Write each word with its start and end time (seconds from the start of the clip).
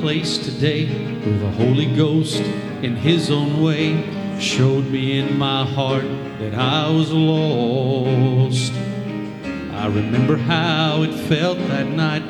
place 0.00 0.38
today 0.38 0.86
where 0.86 1.38
the 1.38 1.50
Holy 1.50 1.86
Ghost, 1.96 2.40
in 2.82 2.94
His 2.96 3.30
own 3.30 3.62
way, 3.62 4.04
showed 4.38 4.86
me 4.86 5.18
in 5.18 5.36
my 5.36 5.64
heart 5.64 6.06
that 6.38 6.54
I 6.54 6.88
was 6.90 7.12
lost. 7.12 8.72
I 9.72 9.86
remember 9.86 10.36
how 10.36 11.02
it 11.02 11.12
felt 11.12 11.58
that 11.68 11.88
night, 11.88 12.22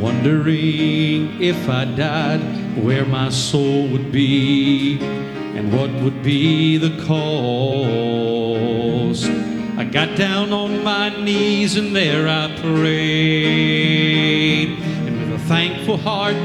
wondering 0.00 1.42
if 1.42 1.68
I 1.68 1.84
died, 1.84 2.40
where 2.76 3.04
my 3.04 3.30
soul 3.30 3.88
would 3.88 4.12
be 4.12 4.98
and 5.00 5.72
what 5.72 5.90
would 6.02 6.22
be 6.22 6.76
the 6.76 6.96
cost. 7.04 8.12
I 9.76 9.84
got 9.84 10.16
down 10.16 10.52
on 10.52 10.84
my 10.84 11.08
knees 11.20 11.76
and 11.76 11.96
there 11.96 12.28
I 12.28 12.54
prayed. 12.60 13.92
And 15.06 15.18
with 15.18 15.32
a 15.40 15.44
thankful 15.46 15.96
heart, 15.96 16.36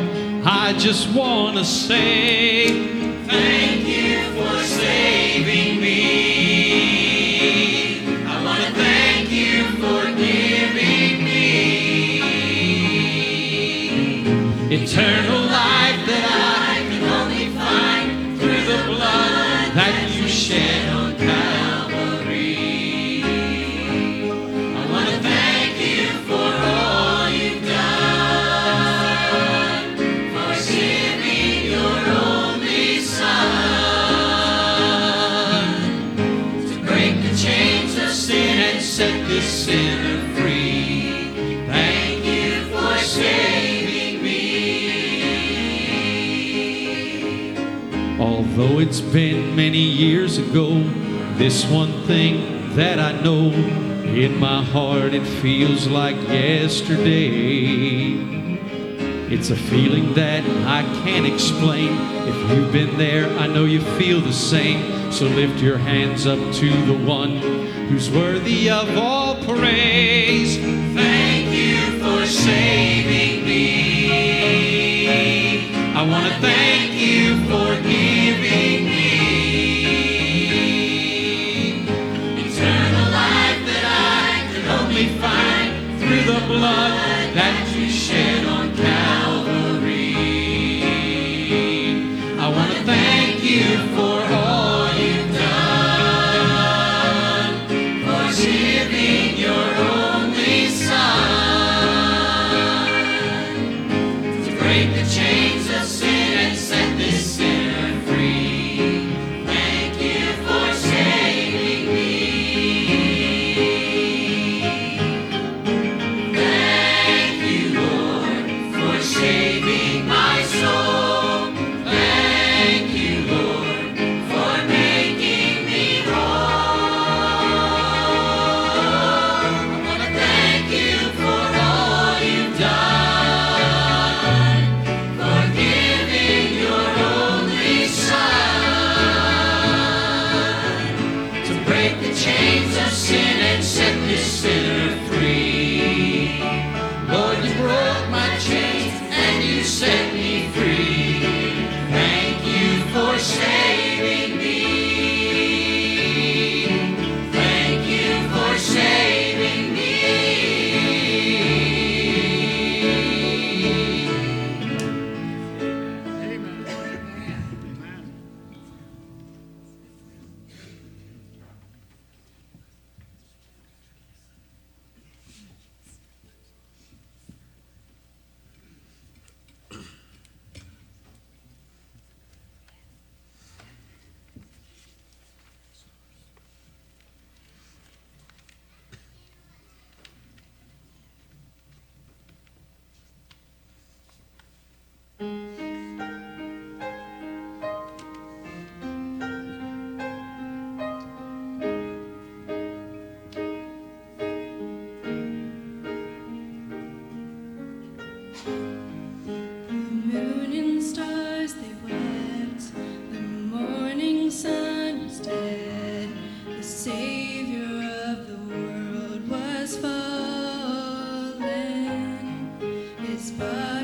I 0.50 0.72
just 0.80 1.14
want 1.14 1.58
to 1.58 1.66
say, 1.66 2.70
Thank 3.26 3.86
you 3.86 4.32
for 4.32 4.64
saving 4.64 5.82
me. 5.82 6.80
I 8.26 8.44
want 8.46 8.64
to 8.64 8.72
thank 8.72 9.30
you 9.30 9.66
for 9.72 10.06
giving 10.16 11.26
me 11.26 11.92
eternal 14.74 15.37
it's 48.88 49.02
been 49.02 49.54
many 49.54 49.82
years 49.82 50.38
ago, 50.38 50.82
this 51.36 51.66
one 51.66 51.92
thing 52.04 52.74
that 52.78 53.00
I 53.00 53.12
know 53.22 53.52
in 53.52 54.40
my 54.40 54.64
heart 54.64 55.14
it 55.14 55.26
feels 55.26 55.88
like 55.88 56.16
yesterday. 56.30 58.14
It's 59.30 59.50
a 59.50 59.58
feeling 59.58 60.14
that 60.14 60.46
I 60.66 60.84
can't 61.04 61.26
explain. 61.26 61.98
If 62.30 62.50
you've 62.50 62.72
been 62.72 62.98
there, 62.98 63.28
I 63.38 63.48
know 63.48 63.66
you 63.66 63.82
feel 64.00 64.22
the 64.22 64.32
same. 64.32 65.12
So 65.12 65.26
lift 65.26 65.62
your 65.62 65.78
hands 65.78 66.26
up 66.26 66.40
to 66.40 66.86
the 66.86 66.98
one 67.06 67.40
who's 67.90 68.10
worthy 68.10 68.70
of 68.70 68.98
all 68.98 69.36
praise. 69.44 70.56
Thank 70.96 71.52
you 71.54 72.00
for 72.00 72.26
saving 72.26 73.44
me. 73.46 74.08
I 75.94 76.04
want 76.08 76.32
to 76.32 76.40
thank 76.40 76.94
you 76.94 77.36
for 77.50 77.76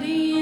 His 0.02 0.33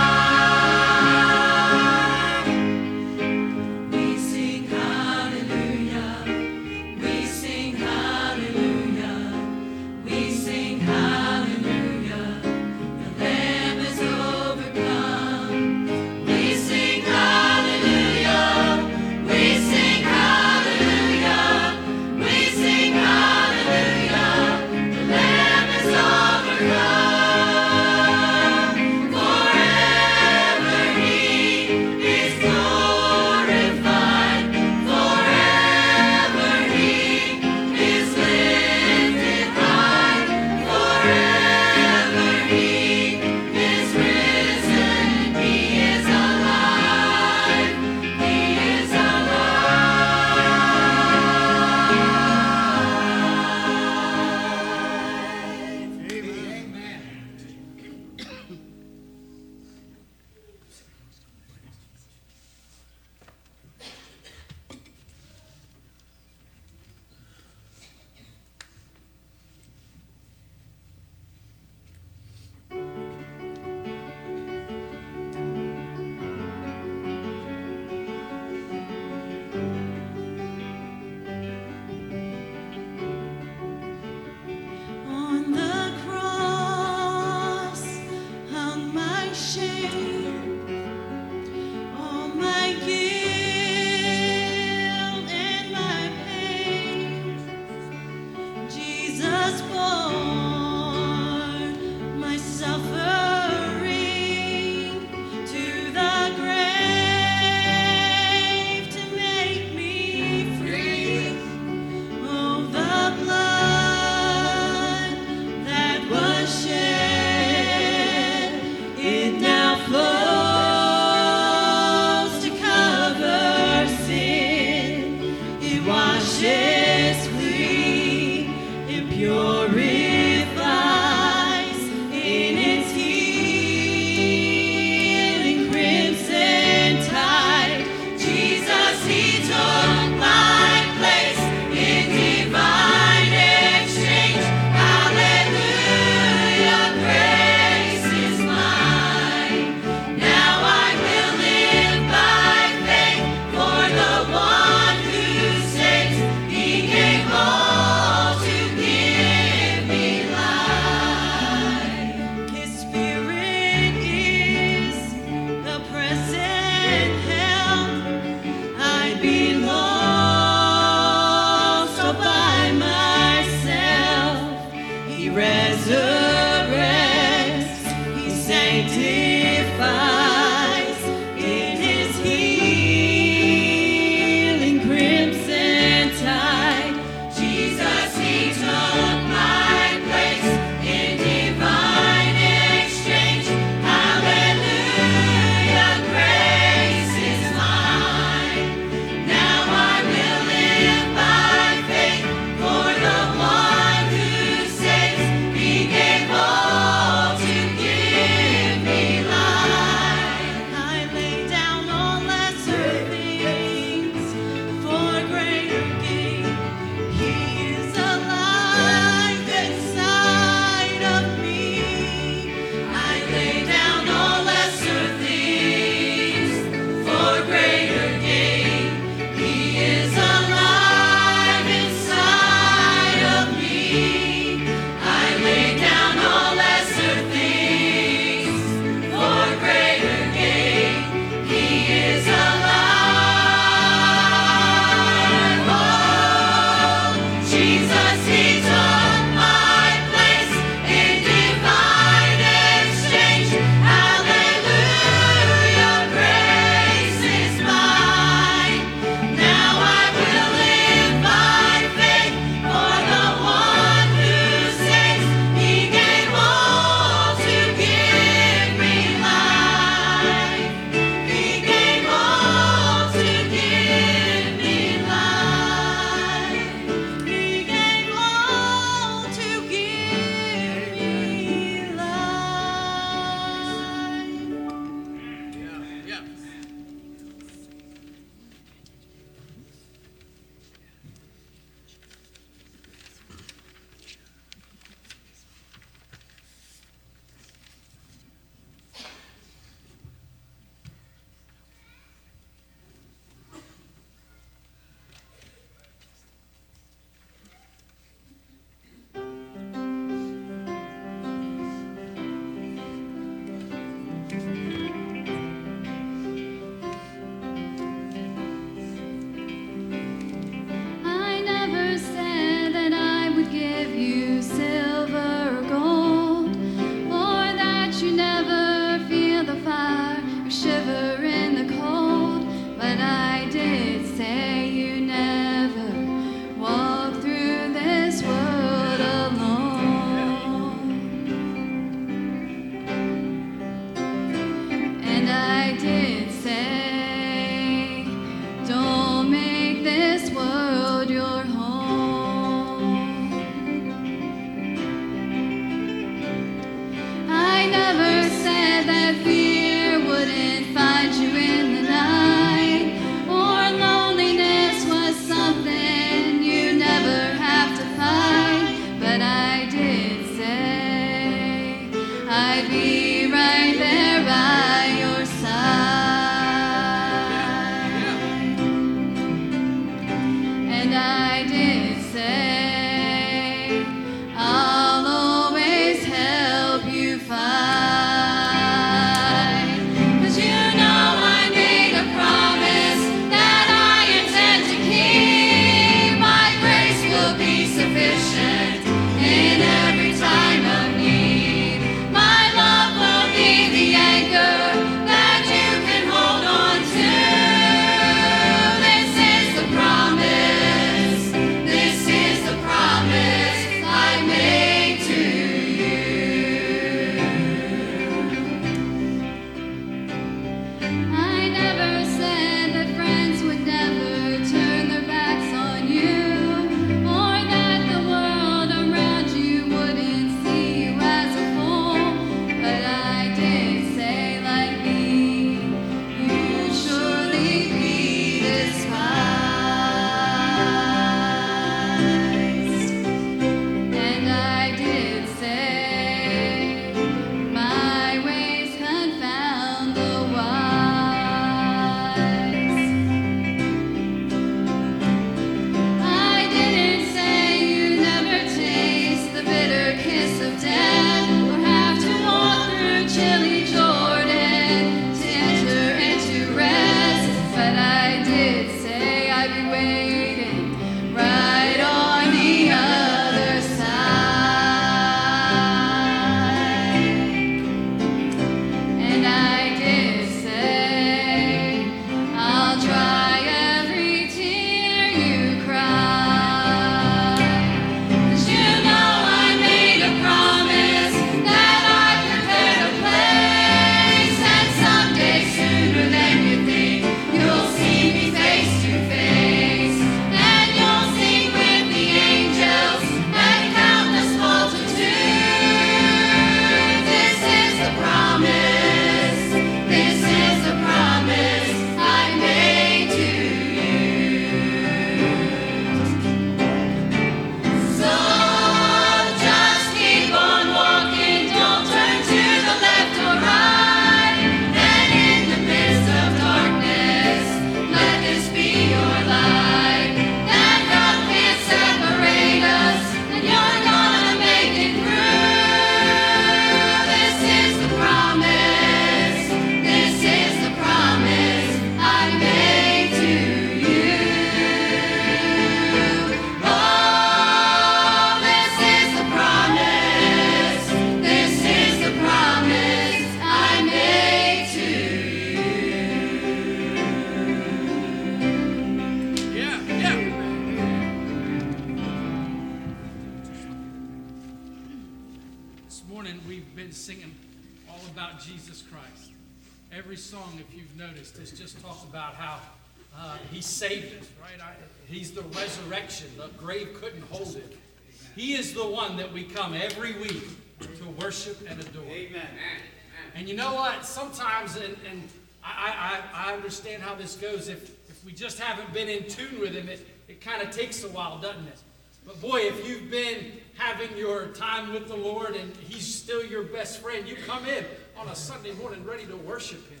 just 588.40 588.58
haven't 588.58 588.92
been 588.94 589.08
in 589.08 589.28
tune 589.28 589.60
with 589.60 589.74
Him, 589.74 589.88
it, 589.88 590.06
it 590.26 590.40
kind 590.40 590.62
of 590.62 590.70
takes 590.70 591.04
a 591.04 591.08
while, 591.08 591.38
doesn't 591.38 591.68
it? 591.68 591.78
But 592.26 592.40
boy, 592.40 592.60
if 592.60 592.88
you've 592.88 593.10
been 593.10 593.52
having 593.76 594.16
your 594.16 594.48
time 594.48 594.92
with 594.94 595.08
the 595.08 595.16
Lord 595.16 595.54
and 595.54 595.76
He's 595.76 596.12
still 596.12 596.44
your 596.44 596.62
best 596.62 597.02
friend, 597.02 597.28
you 597.28 597.36
come 597.46 597.66
in 597.66 597.84
on 598.16 598.28
a 598.28 598.34
Sunday 598.34 598.72
morning 598.72 599.04
ready 599.04 599.26
to 599.26 599.36
worship 599.36 599.86
Him, 599.90 600.00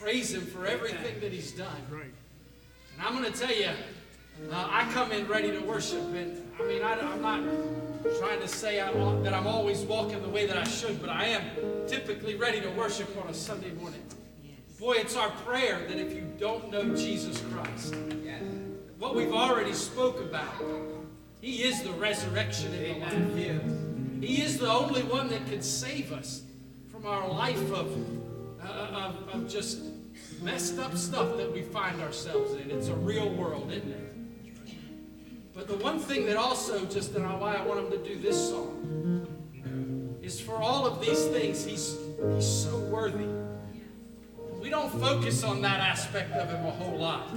praise 0.00 0.32
Him 0.32 0.42
for 0.42 0.66
everything 0.66 1.18
that 1.20 1.32
He's 1.32 1.50
done. 1.50 1.66
And 1.90 3.06
I'm 3.06 3.20
going 3.20 3.30
to 3.30 3.38
tell 3.38 3.54
you, 3.54 3.70
uh, 4.52 4.68
I 4.70 4.88
come 4.92 5.10
in 5.10 5.26
ready 5.26 5.50
to 5.50 5.60
worship, 5.60 6.02
and 6.14 6.40
I 6.60 6.62
mean, 6.62 6.82
I, 6.82 6.92
am 6.92 7.20
not 7.20 7.42
trying 8.20 8.40
to 8.40 8.48
say 8.48 8.80
I, 8.80 8.92
that 9.22 9.34
I'm 9.34 9.48
always 9.48 9.80
walking 9.80 10.22
the 10.22 10.28
way 10.28 10.46
that 10.46 10.56
I 10.56 10.64
should, 10.64 11.00
but 11.00 11.10
I 11.10 11.24
am 11.26 11.42
typically 11.88 12.36
ready 12.36 12.60
to 12.60 12.70
worship 12.70 13.08
on 13.20 13.28
a 13.28 13.34
Sunday 13.34 13.72
morning. 13.72 14.02
Boy, 14.78 14.92
it's 14.98 15.16
our 15.16 15.30
prayer 15.44 15.80
that 15.88 15.98
if 15.98 16.14
you 16.14 16.24
don't 16.38 16.70
know 16.70 16.94
Jesus 16.94 17.42
Christ, 17.52 17.96
what 18.98 19.16
we've 19.16 19.32
already 19.32 19.72
spoke 19.72 20.20
about, 20.20 20.54
He 21.40 21.64
is 21.64 21.82
the 21.82 21.90
resurrection 21.92 22.72
and 22.72 23.32
the 23.32 23.52
life. 23.52 24.22
He 24.22 24.40
is 24.40 24.58
the 24.58 24.70
only 24.70 25.02
one 25.02 25.28
that 25.30 25.44
can 25.46 25.62
save 25.62 26.12
us 26.12 26.42
from 26.92 27.06
our 27.06 27.28
life 27.28 27.72
of, 27.72 27.92
uh, 28.62 28.66
of, 28.66 29.28
of 29.34 29.48
just 29.48 29.80
messed 30.42 30.78
up 30.78 30.96
stuff 30.96 31.36
that 31.36 31.52
we 31.52 31.62
find 31.62 32.00
ourselves 32.00 32.54
in. 32.54 32.70
It's 32.70 32.88
a 32.88 32.94
real 32.94 33.30
world, 33.30 33.72
isn't 33.72 33.90
it? 33.90 34.08
But 35.54 35.66
the 35.66 35.76
one 35.76 35.98
thing 35.98 36.24
that 36.26 36.36
also, 36.36 36.84
just 36.84 37.16
and 37.16 37.24
why 37.40 37.56
I 37.56 37.64
want 37.64 37.80
him 37.80 37.90
to 37.90 37.98
do 37.98 38.16
this 38.20 38.50
song, 38.50 39.26
is 40.22 40.40
for 40.40 40.56
all 40.56 40.86
of 40.86 41.00
these 41.00 41.24
things, 41.26 41.64
he's, 41.64 41.96
he's 42.34 42.46
so 42.46 42.78
worthy. 42.78 43.37
We 44.68 44.72
don't 44.72 45.00
focus 45.00 45.44
on 45.44 45.62
that 45.62 45.80
aspect 45.80 46.30
of 46.32 46.50
him 46.50 46.66
a 46.66 46.70
whole 46.70 46.98
lot. 46.98 47.34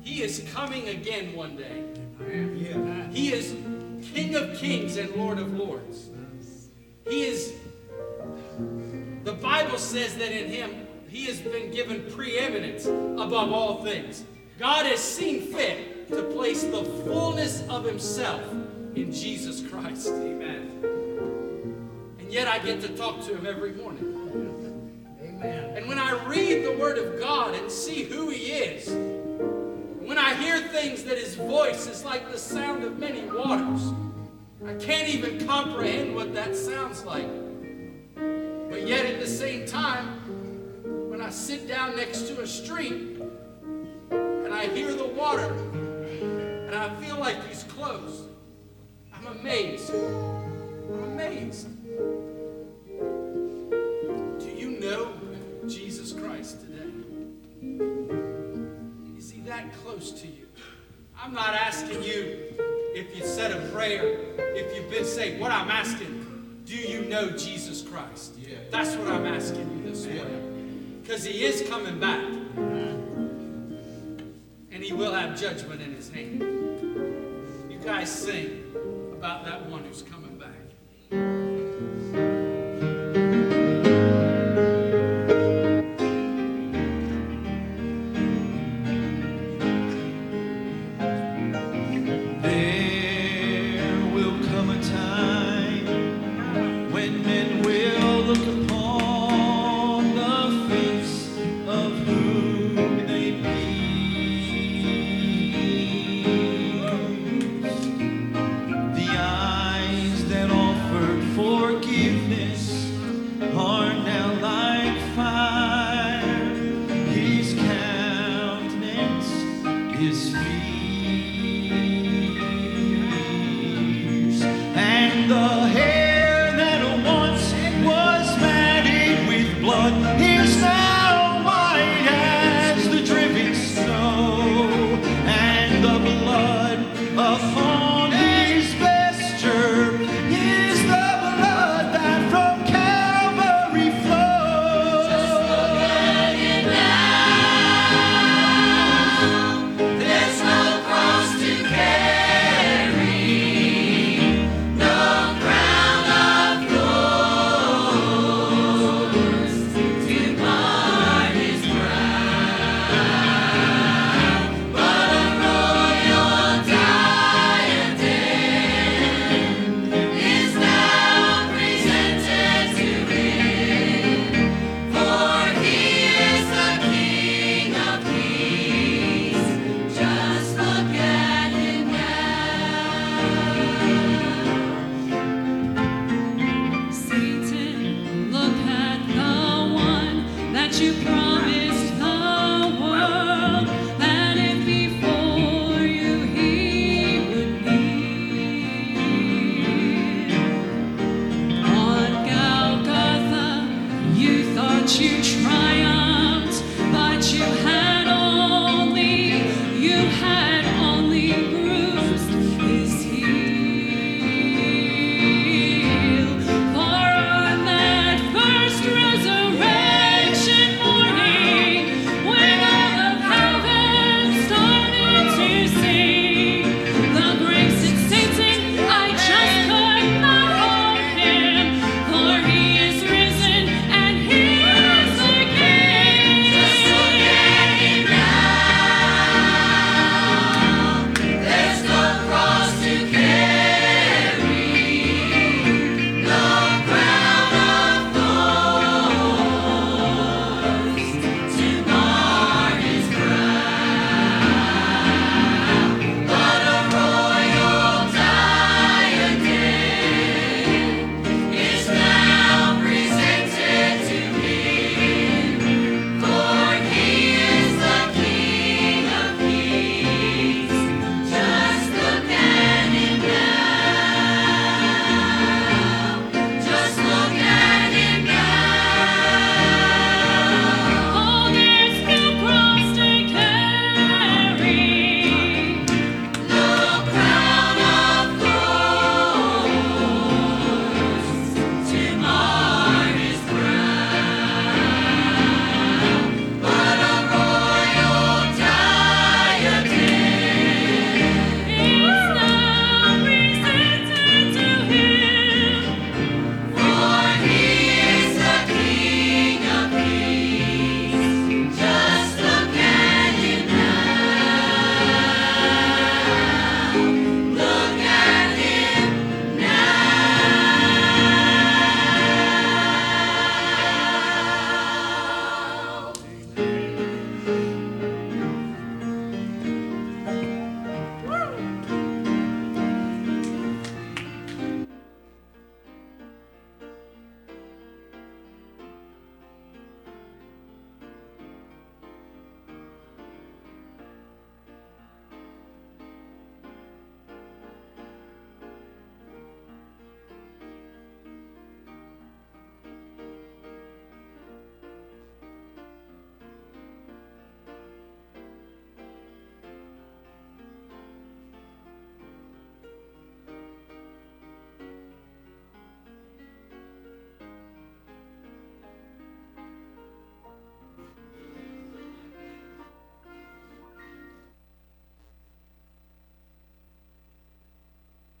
He 0.00 0.22
is 0.22 0.44
coming 0.52 0.88
again 0.88 1.32
one 1.32 1.56
day. 1.56 1.84
He 3.12 3.32
is 3.32 3.54
King 4.12 4.34
of 4.34 4.56
kings 4.56 4.96
and 4.96 5.14
Lord 5.14 5.38
of 5.38 5.54
lords. 5.54 6.10
He 7.08 7.22
is, 7.22 7.52
the 9.22 9.34
Bible 9.34 9.78
says 9.78 10.16
that 10.16 10.32
in 10.32 10.50
him, 10.50 10.88
he 11.06 11.26
has 11.26 11.38
been 11.38 11.70
given 11.70 12.04
preeminence 12.10 12.86
above 12.86 13.52
all 13.52 13.84
things. 13.84 14.24
God 14.58 14.86
has 14.86 14.98
seen 14.98 15.42
fit 15.42 16.08
to 16.08 16.24
place 16.32 16.64
the 16.64 16.82
fullness 16.82 17.62
of 17.68 17.84
himself 17.84 18.42
in 18.96 19.12
Jesus 19.12 19.64
Christ. 19.70 20.08
Amen. 20.08 20.82
And 22.18 22.32
yet 22.32 22.48
I 22.48 22.58
get 22.58 22.80
to 22.80 22.88
talk 22.88 23.24
to 23.26 23.36
him 23.36 23.46
every 23.46 23.70
morning. 23.70 24.05
And 25.42 25.86
when 25.86 25.98
I 25.98 26.24
read 26.26 26.64
the 26.64 26.72
Word 26.72 26.98
of 26.98 27.18
God 27.18 27.54
and 27.54 27.70
see 27.70 28.04
who 28.04 28.30
He 28.30 28.52
is, 28.52 28.88
when 30.00 30.18
I 30.18 30.34
hear 30.34 30.60
things 30.68 31.04
that 31.04 31.18
His 31.18 31.34
voice 31.34 31.86
is 31.86 32.04
like 32.04 32.30
the 32.30 32.38
sound 32.38 32.84
of 32.84 32.98
many 32.98 33.28
waters, 33.28 33.92
I 34.66 34.74
can't 34.74 35.08
even 35.08 35.46
comprehend 35.46 36.14
what 36.14 36.32
that 36.34 36.56
sounds 36.56 37.04
like. 37.04 37.28
But 38.14 38.86
yet 38.86 39.04
at 39.06 39.20
the 39.20 39.26
same 39.26 39.66
time, 39.66 41.10
when 41.10 41.20
I 41.20 41.30
sit 41.30 41.68
down 41.68 41.96
next 41.96 42.28
to 42.28 42.40
a 42.40 42.46
stream 42.46 43.30
and 44.10 44.54
I 44.54 44.66
hear 44.66 44.94
the 44.94 45.06
water 45.06 45.52
and 45.52 46.74
I 46.74 46.94
feel 46.96 47.18
like 47.18 47.46
He's 47.46 47.64
close, 47.64 48.26
I'm 49.12 49.26
amazed. 49.26 49.92
I'm 49.92 51.02
amazed. 51.12 51.68
Jesus 55.68 56.12
Christ 56.12 56.60
today? 56.60 56.92
Is 59.16 59.30
he 59.30 59.40
that 59.40 59.72
close 59.82 60.12
to 60.12 60.26
you? 60.26 60.46
I'm 61.20 61.32
not 61.34 61.54
asking 61.54 62.02
you 62.02 62.54
if 62.94 63.16
you 63.16 63.24
said 63.24 63.50
a 63.52 63.60
prayer, 63.72 64.16
if 64.38 64.76
you've 64.76 64.90
been 64.90 65.04
saved. 65.04 65.40
What 65.40 65.50
I'm 65.50 65.70
asking, 65.70 66.62
do 66.64 66.76
you 66.76 67.02
know 67.02 67.30
Jesus 67.30 67.82
Christ? 67.82 68.34
That's 68.70 68.94
what 68.96 69.08
I'm 69.08 69.26
asking 69.26 69.82
you 69.82 69.90
this 69.90 70.06
morning. 70.06 71.00
Because 71.02 71.24
he 71.24 71.44
is 71.44 71.68
coming 71.68 71.98
back. 71.98 72.24
And 74.70 74.84
he 74.84 74.92
will 74.92 75.12
have 75.12 75.38
judgment 75.40 75.80
in 75.80 75.94
his 75.94 76.10
hand. 76.10 76.42
You 77.70 77.78
guys 77.82 78.10
sing 78.10 78.64
about 79.12 79.44
that 79.46 79.66
one 79.66 79.84
who's 79.84 80.02
coming 80.02 80.38
back. 80.38 81.45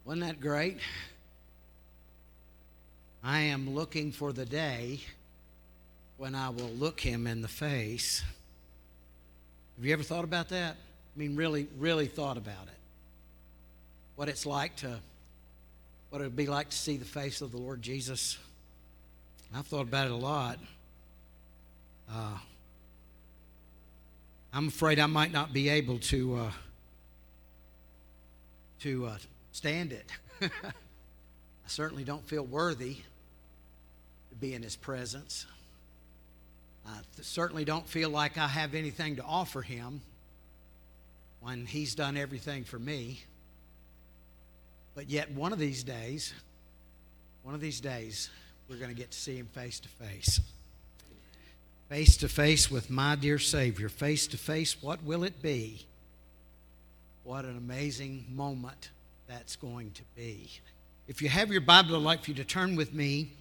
Wasn't 0.06 0.24
that 0.24 0.40
great? 0.40 0.78
I 3.24 3.40
am 3.40 3.74
looking 3.74 4.12
for 4.12 4.32
the 4.32 4.46
day 4.46 5.00
when 6.16 6.36
I 6.36 6.50
will 6.50 6.70
look 6.70 7.00
him 7.00 7.26
in 7.26 7.42
the 7.42 7.48
face. 7.48 8.22
Have 9.76 9.84
you 9.84 9.92
ever 9.92 10.04
thought 10.04 10.22
about 10.22 10.50
that? 10.50 10.76
I 10.76 11.18
mean, 11.18 11.34
really, 11.34 11.66
really 11.76 12.06
thought 12.06 12.36
about 12.36 12.68
it. 12.68 12.78
What 14.14 14.28
it's 14.28 14.46
like 14.46 14.76
to, 14.76 15.00
what 16.10 16.20
it 16.20 16.24
would 16.24 16.36
be 16.36 16.46
like 16.46 16.70
to 16.70 16.76
see 16.76 16.96
the 16.96 17.04
face 17.04 17.40
of 17.40 17.50
the 17.50 17.58
Lord 17.58 17.82
Jesus. 17.82 18.38
I've 19.52 19.66
thought 19.66 19.88
about 19.88 20.06
it 20.06 20.12
a 20.12 20.16
lot. 20.16 20.60
Uh, 22.08 22.38
I'm 24.52 24.68
afraid 24.68 25.00
I 25.00 25.06
might 25.06 25.32
not 25.32 25.52
be 25.52 25.68
able 25.68 25.98
to 25.98 26.36
uh, 26.36 26.50
to 28.82 29.06
uh, 29.06 29.16
stand 29.56 29.90
it. 29.90 30.10
I 30.42 30.48
certainly 31.66 32.04
don't 32.04 32.24
feel 32.26 32.44
worthy 32.44 32.96
to 34.28 34.36
be 34.38 34.52
in 34.52 34.62
His 34.62 34.76
presence. 34.76 35.46
I 36.86 36.98
certainly 37.22 37.64
don't 37.64 37.88
feel 37.88 38.10
like 38.10 38.36
I 38.36 38.48
have 38.48 38.74
anything 38.74 39.16
to 39.16 39.22
offer 39.22 39.62
Him 39.62 40.02
when 41.40 41.64
He's 41.64 41.94
done 41.94 42.18
everything 42.18 42.64
for 42.64 42.78
me. 42.78 43.22
But 44.94 45.08
yet, 45.08 45.30
one 45.30 45.54
of 45.54 45.58
these 45.58 45.82
days, 45.82 46.34
one 47.42 47.54
of 47.54 47.62
these 47.62 47.80
days, 47.80 48.28
we're 48.68 48.76
going 48.76 48.90
to 48.90 48.96
get 48.96 49.10
to 49.12 49.18
see 49.18 49.36
Him 49.38 49.46
face 49.46 49.80
to 49.80 49.88
face. 49.88 50.38
Face 51.88 52.18
to 52.18 52.28
face 52.28 52.70
with 52.70 52.90
my 52.90 53.16
dear 53.16 53.38
Savior. 53.38 53.88
Face 53.88 54.26
to 54.26 54.36
face, 54.36 54.82
what 54.82 55.02
will 55.02 55.24
it 55.24 55.40
be? 55.40 55.86
What 57.24 57.46
an 57.46 57.56
amazing 57.56 58.26
moment 58.28 58.90
that's 59.28 59.56
going 59.56 59.90
to 59.92 60.02
be. 60.14 60.50
If 61.08 61.20
you 61.20 61.28
have 61.28 61.50
your 61.50 61.60
Bible, 61.60 61.96
I'd 61.96 62.02
like 62.02 62.24
for 62.24 62.30
you 62.30 62.36
to 62.36 62.44
turn 62.44 62.76
with 62.76 62.94
me 62.94 63.32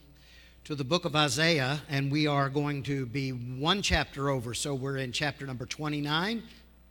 to 0.64 0.74
the 0.74 0.84
book 0.84 1.06
of 1.06 1.16
Isaiah, 1.16 1.82
and 1.90 2.12
we 2.12 2.26
are 2.26 2.50
going 2.50 2.82
to 2.84 3.06
be 3.06 3.30
one 3.30 3.82
chapter 3.82 4.30
over. 4.30 4.54
So 4.54 4.74
we're 4.74 4.98
in 4.98 5.12
chapter 5.12 5.46
number 5.46 5.66
29. 5.66 6.42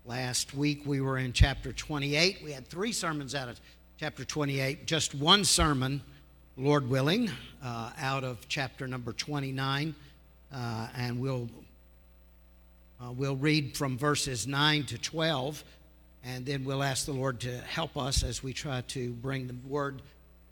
Last 0.05 0.55
week 0.55 0.83
we 0.85 1.01
were 1.01 1.19
in 1.19 1.33
chapter 1.33 1.73
28. 1.73 2.41
We 2.45 2.53
had 2.53 2.69
three 2.69 2.93
sermons 2.93 3.35
out 3.35 3.49
of 3.49 3.61
chapter 3.99 4.25
28, 4.25 4.87
just 4.87 5.15
one 5.15 5.45
sermon, 5.45 6.01
Lord 6.57 6.89
willing, 6.89 7.31
uh, 7.65 7.91
out 7.99 8.23
of 8.23 8.47
chapter 8.49 8.87
number 8.87 9.13
29. 9.13 9.95
Uh, 10.53 10.89
and 10.97 11.21
we'll, 11.21 11.49
uh, 13.03 13.11
we'll 13.11 13.37
read 13.37 13.77
from 13.77 13.99
verses 13.99 14.47
9 14.47 14.85
to 14.85 14.99
12, 14.99 15.65
and 16.25 16.47
then 16.47 16.65
we'll 16.65 16.83
ask 16.83 17.05
the 17.05 17.13
Lord 17.13 17.41
to 17.41 17.59
help 17.59 17.97
us 17.97 18.23
as 18.23 18.43
we 18.43 18.55
try 18.55 18.81
to 18.89 19.13
bring 19.13 19.47
the 19.47 19.55
word 19.69 20.01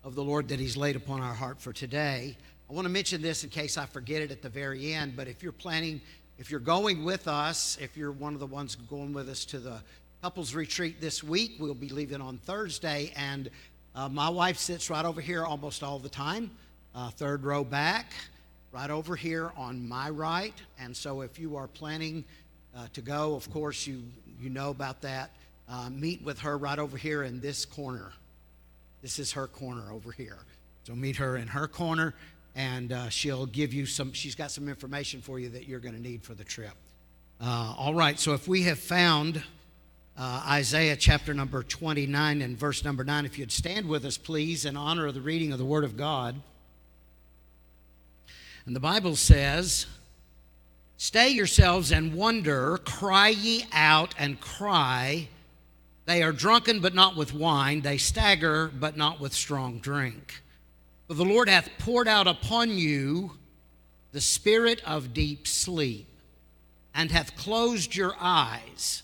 of 0.05 0.15
the 0.15 0.23
Lord 0.23 0.49
that 0.49 0.61
He's 0.61 0.77
laid 0.77 0.97
upon 0.97 1.21
our 1.21 1.33
heart 1.33 1.61
for 1.61 1.73
today. 1.73 2.37
I 2.69 2.73
want 2.75 2.85
to 2.85 2.91
mention 2.91 3.23
this 3.23 3.43
in 3.43 3.51
case 3.51 3.79
I 3.79 3.87
forget 3.87 4.21
it 4.21 4.31
at 4.31 4.43
the 4.43 4.49
very 4.51 4.93
end, 4.93 5.17
but 5.17 5.29
if 5.29 5.43
you're 5.43 5.51
planning, 5.51 6.01
if 6.39 6.51
you're 6.51 6.61
going 6.61 7.05
with 7.05 7.27
us, 7.27 7.79
if 7.81 7.97
you're 7.97 8.13
one 8.13 8.35
of 8.35 8.41
the 8.41 8.47
ones 8.47 8.77
going 8.77 9.15
with 9.15 9.29
us 9.29 9.45
to 9.47 9.59
the 9.59 9.81
couples 10.21 10.55
retreat 10.55 11.01
this 11.01 11.25
week, 11.25 11.57
we'll 11.59 11.75
be 11.75 11.89
leaving 11.89 12.21
on 12.21 12.37
Thursday, 12.39 13.13
and 13.17 13.49
uh, 13.95 14.09
my 14.09 14.29
wife 14.29 14.59
sits 14.59 14.91
right 14.91 15.05
over 15.05 15.21
here 15.21 15.45
almost 15.45 15.83
all 15.83 15.99
the 15.99 16.09
time, 16.09 16.51
uh, 16.95 17.09
third 17.11 17.45
row 17.45 17.65
back, 17.65 18.13
right 18.73 18.91
over 18.91 19.17
here 19.17 19.53
on 19.57 19.87
my 19.89 20.11
right. 20.11 20.55
And 20.79 20.95
so 20.97 21.23
if 21.23 21.39
you 21.39 21.57
are 21.57 21.67
planning 21.67 22.25
uh, 22.77 22.87
to 22.93 23.01
go, 23.01 23.35
of 23.35 23.51
course, 23.51 23.87
you, 23.87 24.03
you 24.41 24.51
know 24.51 24.71
about 24.71 25.01
that. 25.03 25.31
Uh, 25.73 25.89
meet 25.89 26.23
with 26.23 26.41
her 26.41 26.59
right 26.59 26.79
over 26.79 26.99
here 26.99 27.23
in 27.23 27.41
this 27.41 27.65
corner. 27.65 28.13
This 29.01 29.19
is 29.19 29.33
her 29.33 29.47
corner 29.47 29.91
over 29.91 30.13
here. 30.13 30.37
So 30.85 30.95
meet 30.95 31.17
her 31.17 31.39
in 31.39 31.49
her 31.49 31.67
corner, 31.67 32.13
and 32.55 32.93
uh, 32.93 33.09
she'll 33.09 33.47
give 33.47 33.73
you 33.73 33.87
some, 33.87 34.13
she's 34.13 34.35
got 34.35 34.51
some 34.51 34.69
information 34.69 35.23
for 35.23 35.39
you 35.39 35.49
that 35.49 35.67
you're 35.67 35.81
going 35.81 35.95
to 35.95 36.01
need 36.01 36.25
for 36.25 36.35
the 36.35 36.45
trip. 36.45 36.75
Uh, 37.41 37.75
all 37.79 37.95
right, 37.95 38.21
so 38.21 38.35
if 38.35 38.47
we 38.47 38.65
have 38.65 38.79
found 38.79 39.43
uh, 40.19 40.45
Isaiah 40.47 40.95
chapter 40.95 41.33
number 41.33 41.63
29 41.63 42.43
and 42.43 42.59
verse 42.59 42.85
number 42.85 43.03
9, 43.03 43.25
if 43.25 43.39
you'd 43.39 43.51
stand 43.51 43.89
with 43.89 44.05
us, 44.05 44.19
please, 44.19 44.67
in 44.67 44.77
honor 44.77 45.07
of 45.07 45.15
the 45.15 45.23
reading 45.23 45.53
of 45.53 45.59
the 45.59 45.65
Word 45.65 45.85
of 45.85 45.97
God. 45.97 46.35
And 48.67 48.77
the 48.77 48.81
Bible 48.81 49.17
says, 49.17 49.87
Stay 50.99 51.31
yourselves 51.31 51.91
and 51.91 52.13
wonder, 52.13 52.77
cry 52.77 53.29
ye 53.29 53.65
out 53.73 54.15
and 54.19 54.39
cry. 54.39 55.29
They 56.05 56.23
are 56.23 56.33
drunken, 56.33 56.81
but 56.81 56.95
not 56.95 57.17
with 57.17 57.33
wine. 57.33 57.83
They 57.83 57.97
stagger, 57.97 58.69
but 58.69 58.97
not 58.97 59.21
with 59.21 59.33
strong 59.33 59.79
drink. 59.79 60.43
For 61.07 61.15
the 61.15 61.25
Lord 61.25 61.49
hath 61.49 61.71
poured 61.79 62.09
out 62.09 62.27
upon 62.27 62.71
you 62.71 63.33
the 64.13 64.21
spirit 64.21 64.83
of 64.85 65.15
deep 65.15 65.47
sleep, 65.47 66.07
and 66.95 67.11
hath 67.11 67.37
closed 67.37 67.97
your 67.97 68.15
eyes. 68.21 69.03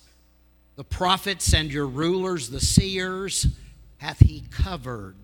The 0.77 0.85
prophets 0.85 1.55
and 1.55 1.73
your 1.73 1.87
rulers, 1.87 2.51
the 2.51 2.61
seers, 2.61 3.47
hath 3.97 4.21
he 4.21 4.45
covered. 4.51 5.15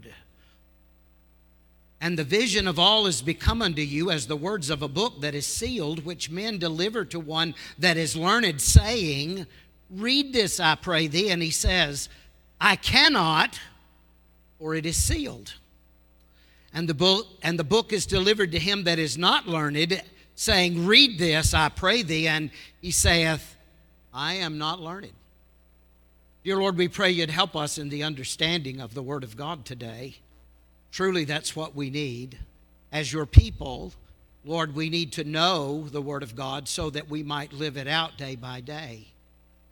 And 2.00 2.18
the 2.18 2.24
vision 2.24 2.66
of 2.66 2.78
all 2.78 3.06
is 3.06 3.22
become 3.22 3.62
unto 3.62 3.80
you 3.80 4.10
as 4.10 4.26
the 4.26 4.36
words 4.36 4.68
of 4.68 4.82
a 4.82 4.88
book 4.88 5.20
that 5.20 5.34
is 5.34 5.46
sealed, 5.46 6.04
which 6.04 6.30
men 6.30 6.58
deliver 6.58 7.04
to 7.06 7.20
one 7.20 7.54
that 7.78 7.96
is 7.96 8.16
learned, 8.16 8.60
saying, 8.60 9.46
Read 9.95 10.32
this, 10.32 10.61
I 10.61 10.74
pray 10.74 11.07
thee. 11.07 11.30
And 11.30 11.42
he 11.42 11.51
says, 11.51 12.09
I 12.61 12.76
cannot, 12.76 13.59
for 14.59 14.74
it 14.74 14.86
is 14.86 14.97
sealed. 14.97 15.55
And 16.72 16.88
the 16.88 16.95
book, 16.95 17.26
and 17.42 17.59
the 17.59 17.64
book 17.64 17.92
is 17.92 18.05
delivered 18.05 18.53
to 18.53 18.59
him 18.59 18.84
that 18.84 18.99
is 18.99 19.16
not 19.16 19.47
learned, 19.47 20.03
saying, 20.34 20.86
Read 20.86 21.18
this, 21.18 21.55
I 21.55 21.68
pray 21.68 22.03
thee. 22.03 22.26
And 22.26 22.51
he 22.80 22.90
saith, 22.90 23.57
I 24.12 24.34
am 24.34 24.59
not 24.59 24.80
learned. 24.80 25.12
Dear 26.42 26.57
Lord, 26.57 26.76
we 26.76 26.88
pray 26.88 27.11
you'd 27.11 27.30
help 27.30 27.57
us 27.57 27.78
in 27.78 27.88
the 27.88 28.03
understanding 28.03 28.80
of 28.80 28.92
the 28.92 29.03
Word 29.03 29.24
of 29.24 29.36
God 29.36 29.64
today. 29.64 30.16
Truly, 30.92 31.24
that's 31.24 31.57
what 31.57 31.74
we 31.74 31.90
need. 31.90 32.38
As 32.92 33.12
your 33.12 33.26
people, 33.26 33.95
Lord, 34.45 34.74
we 34.74 34.90
need 34.90 35.12
to 35.12 35.24
know 35.24 35.88
the 35.88 36.03
Word 36.03 36.22
of 36.22 36.36
God 36.36 36.68
so 36.68 36.90
that 36.90 37.09
we 37.09 37.22
might 37.22 37.53
live 37.53 37.76
it 37.76 37.88
out 37.88 38.18
day 38.18 38.36
by 38.36 38.61
day. 38.61 39.13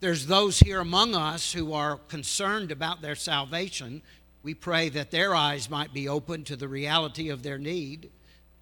There's 0.02 0.26
those 0.26 0.58
here 0.58 0.80
among 0.80 1.14
us 1.14 1.52
who 1.52 1.74
are 1.74 1.98
concerned 2.08 2.72
about 2.72 3.02
their 3.02 3.14
salvation. 3.14 4.02
We 4.42 4.52
pray 4.52 4.88
that 4.88 5.12
their 5.12 5.32
eyes 5.32 5.70
might 5.70 5.94
be 5.94 6.08
open 6.08 6.42
to 6.42 6.56
the 6.56 6.66
reality 6.66 7.28
of 7.28 7.44
their 7.44 7.56
need. 7.56 8.10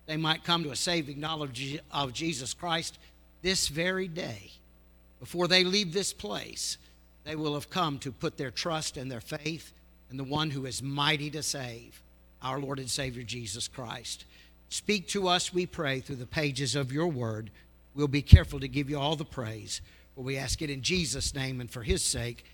They 0.05 0.19
might 0.19 0.45
come 0.45 0.65
to 0.65 0.71
a 0.71 0.77
saving 0.77 1.19
knowledge 1.19 1.79
of 1.91 2.13
Jesus 2.13 2.53
Christ 2.53 2.99
this 3.41 3.69
very 3.69 4.07
day. 4.07 4.51
Before 5.19 5.49
they 5.49 5.65
leave 5.65 5.95
this 5.95 6.13
place, 6.13 6.77
they 7.25 7.37
will 7.37 7.55
have 7.55 7.71
come 7.71 7.99
to 8.01 8.13
put 8.13 8.37
their 8.37 8.51
trust 8.51 8.99
and 8.99 9.11
their 9.11 9.23
faith 9.23 9.73
in 10.11 10.19
the 10.19 10.25
one 10.25 10.51
who 10.51 10.67
is 10.67 10.83
mighty 10.83 11.31
to 11.31 11.43
save 11.43 12.03
our 12.43 12.59
Lord 12.59 12.79
and 12.79 12.91
Savior 12.91 13.23
Jesus 13.23 13.67
Christ. 13.67 14.27
Speak 14.69 15.09
to 15.09 15.27
us, 15.27 15.55
we 15.55 15.65
pray, 15.65 16.01
through 16.01 16.17
the 16.17 16.27
pages 16.27 16.77
of 16.77 16.93
your 16.93 17.09
word. 17.09 17.51
We'll 17.95 18.09
be 18.09 18.21
careful 18.21 18.61
to 18.61 18.69
give 18.69 18.91
you 18.91 18.99
all 18.99 19.17
the 19.17 19.25
praise, 19.25 19.81
we 20.21 20.37
ask 20.37 20.63
it 20.63 20.71
in 20.71 20.83
Jesus' 20.83 21.35
name 21.35 21.61
and 21.61 21.71
for 21.71 21.83
his 21.83 22.03
sake. 22.03 22.45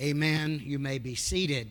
Amen. 0.00 0.60
You 0.64 0.78
may 0.78 0.98
be 0.98 1.14
seated. 1.14 1.68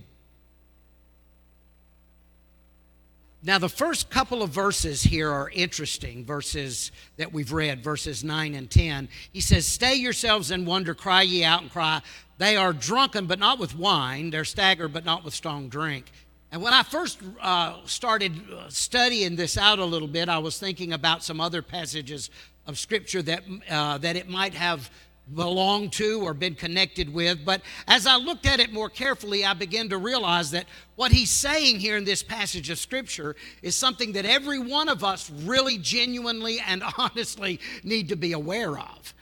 Now, 3.43 3.59
the 3.59 3.69
first 3.69 4.09
couple 4.09 4.41
of 4.41 4.49
verses 4.49 5.03
here 5.03 5.29
are 5.29 5.51
interesting, 5.51 6.25
verses 6.25 6.91
that 7.17 7.31
we've 7.31 7.51
read, 7.51 7.83
verses 7.83 8.23
9 8.23 8.55
and 8.55 8.71
10. 8.71 9.07
He 9.31 9.39
says, 9.39 9.67
Stay 9.67 9.93
yourselves 9.93 10.49
in 10.49 10.65
wonder, 10.65 10.95
cry 10.95 11.21
ye 11.21 11.43
out 11.43 11.61
and 11.61 11.71
cry. 11.71 12.01
They 12.39 12.57
are 12.57 12.73
drunken, 12.73 13.27
but 13.27 13.38
not 13.38 13.59
with 13.59 13.77
wine. 13.77 14.31
They're 14.31 14.45
staggered, 14.45 14.93
but 14.93 15.05
not 15.05 15.23
with 15.23 15.36
strong 15.36 15.69
drink. 15.69 16.11
And 16.51 16.63
when 16.63 16.73
I 16.73 16.81
first 16.81 17.19
uh, 17.39 17.77
started 17.86 18.33
studying 18.69 19.36
this 19.36 19.59
out 19.59 19.77
a 19.77 19.86
little 19.86 20.07
bit, 20.07 20.27
I 20.27 20.39
was 20.39 20.57
thinking 20.57 20.93
about 20.93 21.23
some 21.23 21.39
other 21.39 21.61
passages 21.61 22.31
of 22.65 22.79
Scripture 22.79 23.21
that, 23.21 23.43
uh, 23.69 23.99
that 23.99 24.15
it 24.15 24.27
might 24.27 24.55
have 24.55 24.89
belonged 25.34 25.91
to 25.93 26.21
or 26.21 26.34
been 26.34 26.55
connected 26.55 27.11
with. 27.13 27.43
But 27.43 27.61
as 27.88 28.05
I 28.05 28.17
looked 28.17 28.45
at 28.45 28.59
it 28.59 28.71
more 28.71 28.89
carefully, 28.89 29.45
I 29.45 29.53
began 29.53 29.89
to 29.89 29.97
realize 29.97 30.51
that 30.51 30.65
what 30.95 31.11
he's 31.11 31.32
saying 31.32 31.80
here 31.80 31.97
in 31.97 32.05
this 32.05 32.21
passage 32.21 32.69
of 32.69 32.78
Scripture 32.78 33.36
is 33.61 33.76
something 33.76 34.11
that 34.13 34.26
every 34.26 34.59
one 34.59 34.89
of 34.89 35.03
us 35.03 35.30
really 35.30 35.78
genuinely 35.78 36.59
and 36.59 36.84
honestly 36.97 37.59
need 37.84 38.09
to 38.09 38.15
be 38.15 38.34
aware 38.34 38.78
of. 38.78 39.13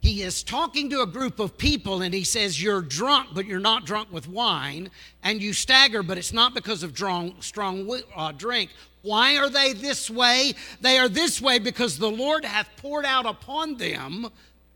He 0.00 0.22
is 0.22 0.42
talking 0.42 0.88
to 0.90 1.02
a 1.02 1.06
group 1.06 1.38
of 1.40 1.58
people 1.58 2.00
and 2.00 2.14
he 2.14 2.24
says, 2.24 2.62
You're 2.62 2.80
drunk, 2.80 3.30
but 3.34 3.44
you're 3.44 3.60
not 3.60 3.84
drunk 3.84 4.10
with 4.10 4.28
wine, 4.28 4.90
and 5.22 5.42
you 5.42 5.52
stagger, 5.52 6.02
but 6.02 6.16
it's 6.16 6.32
not 6.32 6.54
because 6.54 6.82
of 6.82 6.92
strong, 6.92 7.34
strong 7.40 8.00
uh, 8.16 8.32
drink. 8.32 8.70
Why 9.02 9.36
are 9.36 9.50
they 9.50 9.74
this 9.74 10.10
way? 10.10 10.54
They 10.80 10.98
are 10.98 11.08
this 11.08 11.40
way 11.40 11.58
because 11.58 11.98
the 11.98 12.10
Lord 12.10 12.44
hath 12.46 12.68
poured 12.78 13.04
out 13.04 13.26
upon 13.26 13.76
them 13.76 14.30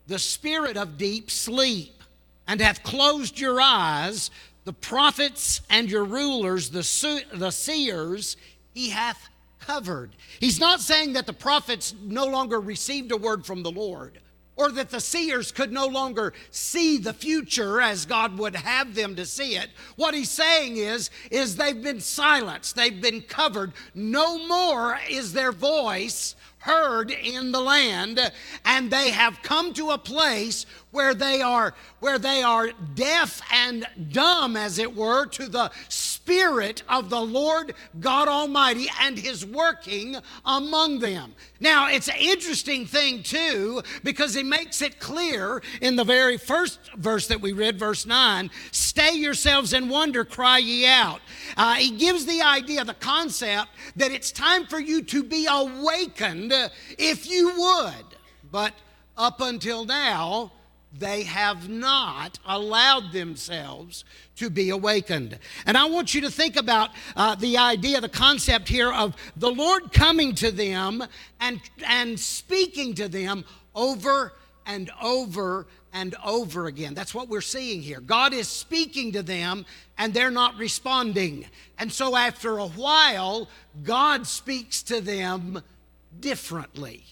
the 0.07 0.19
spirit 0.19 0.77
of 0.77 0.99
deep 0.99 1.31
sleep 1.31 2.03
and 2.47 2.61
hath 2.61 2.83
closed 2.83 3.39
your 3.39 3.61
eyes. 3.61 4.31
the 4.65 4.73
prophets 4.73 5.61
and 5.69 5.91
your 5.91 6.05
rulers, 6.05 6.71
the, 6.71 7.23
the 7.35 7.51
seers, 7.51 8.39
he 8.73 8.89
hath 8.89 9.29
covered. 9.61 10.17
He's 10.41 10.59
not 10.59 10.81
saying 10.81 11.15
that 11.15 11.27
the 11.27 11.35
prophets 11.35 11.95
no 12.03 12.25
longer 12.25 12.61
received 12.61 13.13
a 13.13 13.17
word 13.17 13.45
from 13.45 13.63
the 13.63 13.71
Lord 13.71 14.21
or 14.57 14.71
that 14.73 14.91
the 14.91 15.01
seers 15.01 15.51
could 15.51 15.73
no 15.73 15.87
longer 15.87 16.33
see 16.51 16.99
the 16.99 17.13
future 17.13 17.81
as 17.81 18.07
God 18.07 18.39
would 18.39 18.55
have 18.55 18.95
them 18.95 19.17
to 19.17 19.27
see 19.27 19.57
it. 19.57 19.69
What 19.97 20.15
he's 20.15 20.31
saying 20.31 20.77
is 20.77 21.11
is 21.31 21.57
they've 21.57 21.83
been 21.83 22.01
silenced, 22.01 22.77
they've 22.77 23.01
been 23.01 23.23
covered. 23.23 23.73
No 23.95 24.47
more 24.47 24.99
is 25.09 25.33
their 25.33 25.53
voice 25.53 26.37
heard 26.65 27.11
in 27.11 27.53
the 27.53 27.61
land 27.61 28.19
and 28.65 28.91
they 28.91 29.11
have 29.11 29.43
come 29.43 29.75
to 29.75 29.91
a 29.91 29.99
place 29.99 30.65
where 30.93 31.13
they 31.13 31.43
are 31.43 31.75
where 32.01 32.19
they 32.19 32.43
are 32.43 32.71
deaf 32.95 33.43
and 33.53 33.87
dumb 34.11 34.57
as 34.57 34.79
it 34.79 34.97
were 34.97 35.27
to 35.27 35.47
the 35.47 35.71
spirit 36.25 36.83
of 36.89 37.11
the 37.11 37.21
Lord 37.21 37.75
God 38.01 38.29
Almighty 38.29 38.89
and 39.03 39.19
his 39.19 39.45
working 39.45 40.17
among 40.47 41.01
them. 41.01 41.35
Now, 41.61 41.91
it's 41.91 42.09
an 42.09 42.17
interesting 42.19 42.87
thing 42.87 43.23
too 43.23 43.83
because 44.03 44.33
he 44.33 44.43
makes 44.43 44.81
it 44.81 44.99
clear 44.99 45.63
in 45.83 45.97
the 45.97 46.05
very 46.05 46.39
first 46.39 46.79
verse 46.95 47.27
that 47.27 47.43
we 47.43 47.53
read, 47.53 47.79
verse 47.79 48.07
9 48.07 48.51
stay 48.71 49.13
yourselves 49.13 49.75
in 49.75 49.91
wonder, 49.91 50.25
cry 50.25 50.57
ye 50.57 50.87
out. 50.87 51.21
Uh, 51.59 51.75
he 51.75 51.91
gives 51.91 52.25
the 52.25 52.41
idea, 52.41 52.85
the 52.85 52.95
concept, 52.95 53.69
that 53.97 54.11
it's 54.11 54.33
time 54.33 54.65
for 54.65 54.81
you 54.81 55.03
to 55.03 55.23
be 55.23 55.47
awakened 55.47 56.55
if 56.99 57.29
you 57.29 57.53
would. 57.55 58.17
But 58.51 58.73
up 59.17 59.43
until 59.43 59.85
now, 59.85 60.53
they 60.99 61.25
have 61.25 61.69
not 61.69 62.39
allowed 62.47 63.13
themselves 63.13 64.05
to 64.37 64.51
be 64.51 64.71
awakened. 64.71 65.39
And 65.67 65.77
I 65.77 65.87
want 65.87 66.15
you 66.15 66.21
to 66.23 66.31
think 66.31 66.57
about 66.57 66.91
uh, 67.17 67.35
the 67.35 67.59
idea, 67.59 68.01
the 68.01 68.09
concept 68.09 68.69
here 68.69 68.93
of 68.93 69.17
the 69.37 69.51
Lord 69.51 69.93
coming 69.93 70.35
to 70.37 70.51
them 70.51 71.05
and, 71.41 71.61
and 71.87 72.19
speaking 72.19 72.95
to 72.95 73.09
them 73.09 73.45
over 73.75 74.33
and 74.67 74.91
over 75.03 75.67
and 75.93 76.15
over 76.25 76.67
again. 76.67 76.95
That's 76.95 77.15
what 77.15 77.29
we're 77.29 77.41
seeing 77.41 77.81
here. 77.81 78.01
God 78.01 78.33
is 78.33 78.49
speaking 78.49 79.13
to 79.13 79.23
them 79.23 79.65
and 79.99 80.13
they're 80.13 80.31
not 80.31 80.57
responding. 80.59 81.47
And 81.79 81.93
so 81.93 82.17
after 82.17 82.59
a 82.59 82.67
while, 82.67 83.49
God 83.83 84.27
speaks 84.27 84.83
to 84.85 85.01
them 85.01 85.63
differently. 86.19 87.05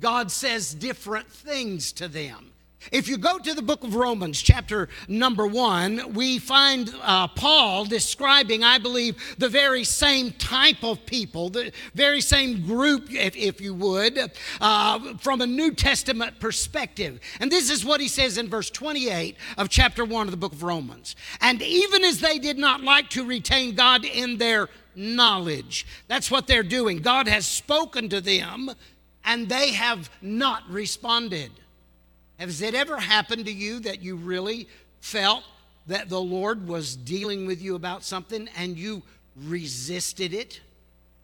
God 0.00 0.30
says 0.30 0.74
different 0.74 1.30
things 1.30 1.92
to 1.92 2.08
them. 2.08 2.52
If 2.90 3.08
you 3.08 3.18
go 3.18 3.38
to 3.38 3.54
the 3.54 3.62
book 3.62 3.84
of 3.84 3.94
Romans, 3.94 4.40
chapter 4.40 4.88
number 5.08 5.46
one, 5.46 6.14
we 6.14 6.38
find 6.38 6.94
uh, 7.02 7.28
Paul 7.28 7.84
describing, 7.84 8.64
I 8.64 8.78
believe, 8.78 9.36
the 9.38 9.48
very 9.48 9.84
same 9.84 10.32
type 10.32 10.82
of 10.82 11.04
people, 11.04 11.50
the 11.50 11.72
very 11.94 12.20
same 12.20 12.64
group, 12.64 13.12
if, 13.12 13.36
if 13.36 13.60
you 13.60 13.74
would, 13.74 14.32
uh, 14.60 15.14
from 15.18 15.40
a 15.40 15.46
New 15.46 15.72
Testament 15.74 16.40
perspective. 16.40 17.20
And 17.40 17.52
this 17.52 17.70
is 17.70 17.84
what 17.84 18.00
he 18.00 18.08
says 18.08 18.38
in 18.38 18.48
verse 18.48 18.70
28 18.70 19.36
of 19.58 19.68
chapter 19.68 20.04
one 20.04 20.26
of 20.26 20.30
the 20.30 20.36
book 20.36 20.52
of 20.52 20.62
Romans. 20.62 21.16
And 21.40 21.60
even 21.60 22.04
as 22.04 22.20
they 22.20 22.38
did 22.38 22.58
not 22.58 22.82
like 22.82 23.10
to 23.10 23.24
retain 23.24 23.74
God 23.74 24.04
in 24.04 24.38
their 24.38 24.68
knowledge, 24.94 25.86
that's 26.06 26.30
what 26.30 26.46
they're 26.46 26.62
doing. 26.62 26.98
God 26.98 27.28
has 27.28 27.46
spoken 27.46 28.08
to 28.08 28.20
them, 28.20 28.70
and 29.24 29.48
they 29.48 29.72
have 29.72 30.10
not 30.22 30.62
responded. 30.70 31.50
Has 32.38 32.62
it 32.62 32.74
ever 32.74 32.98
happened 32.98 33.46
to 33.46 33.52
you 33.52 33.80
that 33.80 34.00
you 34.00 34.16
really 34.16 34.68
felt 35.00 35.44
that 35.86 36.08
the 36.08 36.20
Lord 36.20 36.68
was 36.68 36.94
dealing 36.94 37.46
with 37.46 37.60
you 37.60 37.74
about 37.74 38.04
something 38.04 38.48
and 38.56 38.78
you 38.78 39.02
resisted 39.36 40.32
it? 40.32 40.60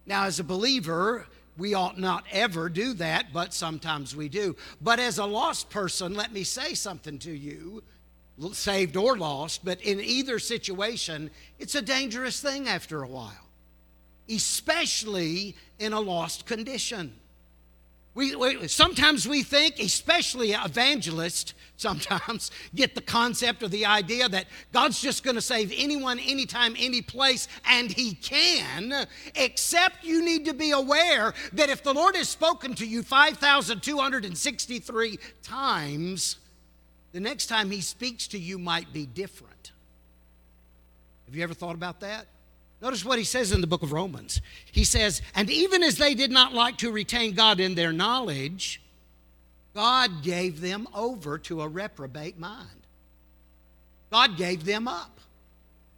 Now, 0.06 0.24
as 0.24 0.40
a 0.40 0.44
believer, 0.44 1.26
we 1.56 1.74
ought 1.74 1.98
not 1.98 2.24
ever 2.32 2.68
do 2.68 2.94
that, 2.94 3.32
but 3.32 3.54
sometimes 3.54 4.16
we 4.16 4.28
do. 4.28 4.56
But 4.80 4.98
as 4.98 5.18
a 5.18 5.24
lost 5.24 5.70
person, 5.70 6.14
let 6.14 6.32
me 6.32 6.42
say 6.42 6.74
something 6.74 7.18
to 7.20 7.30
you, 7.30 7.82
saved 8.52 8.96
or 8.96 9.16
lost, 9.16 9.64
but 9.64 9.80
in 9.82 10.00
either 10.00 10.40
situation, 10.40 11.30
it's 11.60 11.76
a 11.76 11.82
dangerous 11.82 12.40
thing 12.40 12.68
after 12.68 13.02
a 13.02 13.08
while, 13.08 13.48
especially 14.28 15.54
in 15.78 15.92
a 15.92 16.00
lost 16.00 16.44
condition. 16.44 17.14
We, 18.14 18.36
we, 18.36 18.68
sometimes 18.68 19.26
we 19.26 19.42
think, 19.42 19.80
especially 19.80 20.52
evangelists, 20.52 21.54
sometimes 21.76 22.52
get 22.74 22.94
the 22.94 23.00
concept 23.00 23.62
or 23.62 23.68
the 23.68 23.86
idea 23.86 24.28
that 24.28 24.46
God's 24.72 25.00
just 25.02 25.24
going 25.24 25.34
to 25.34 25.42
save 25.42 25.72
anyone, 25.76 26.20
anytime, 26.20 26.76
any 26.78 27.02
place, 27.02 27.48
and 27.68 27.90
He 27.90 28.14
can, 28.14 29.08
except 29.34 30.04
you 30.04 30.24
need 30.24 30.44
to 30.44 30.54
be 30.54 30.70
aware 30.70 31.34
that 31.54 31.70
if 31.70 31.82
the 31.82 31.92
Lord 31.92 32.14
has 32.14 32.28
spoken 32.28 32.74
to 32.76 32.86
you 32.86 33.02
5,263 33.02 35.18
times, 35.42 36.36
the 37.12 37.20
next 37.20 37.46
time 37.46 37.72
He 37.72 37.80
speaks 37.80 38.28
to 38.28 38.38
you 38.38 38.58
might 38.58 38.92
be 38.92 39.06
different. 39.06 39.72
Have 41.26 41.34
you 41.34 41.42
ever 41.42 41.54
thought 41.54 41.74
about 41.74 41.98
that? 42.00 42.26
Notice 42.84 43.02
what 43.02 43.18
he 43.18 43.24
says 43.24 43.50
in 43.50 43.62
the 43.62 43.66
book 43.66 43.82
of 43.82 43.92
Romans. 43.92 44.42
He 44.70 44.84
says, 44.84 45.22
And 45.34 45.48
even 45.48 45.82
as 45.82 45.96
they 45.96 46.14
did 46.14 46.30
not 46.30 46.52
like 46.52 46.76
to 46.78 46.92
retain 46.92 47.32
God 47.32 47.58
in 47.58 47.74
their 47.74 47.94
knowledge, 47.94 48.82
God 49.72 50.22
gave 50.22 50.60
them 50.60 50.86
over 50.94 51.38
to 51.38 51.62
a 51.62 51.68
reprobate 51.68 52.38
mind. 52.38 52.68
God 54.10 54.36
gave 54.36 54.66
them 54.66 54.86
up. 54.86 55.18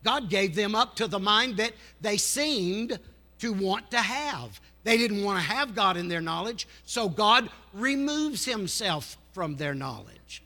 God 0.05 0.31
gave 0.31 0.55
them 0.55 0.77
up 0.77 0.95
to 0.95 1.09
the 1.09 1.19
mind 1.19 1.57
that 1.57 1.73
they 2.01 2.17
seemed 2.17 3.01
to 3.41 3.53
want 3.53 3.91
to 3.91 3.99
have. 3.99 4.61
They 4.85 4.97
didn't 4.97 5.25
want 5.25 5.41
to 5.41 5.45
have 5.45 5.75
God 5.75 5.97
in 5.97 6.07
their 6.07 6.21
knowledge, 6.21 6.69
so 6.85 7.09
God 7.09 7.51
removes 7.75 8.45
himself 8.45 9.19
from 9.33 9.57
their 9.57 9.75
knowledge. 9.75 10.41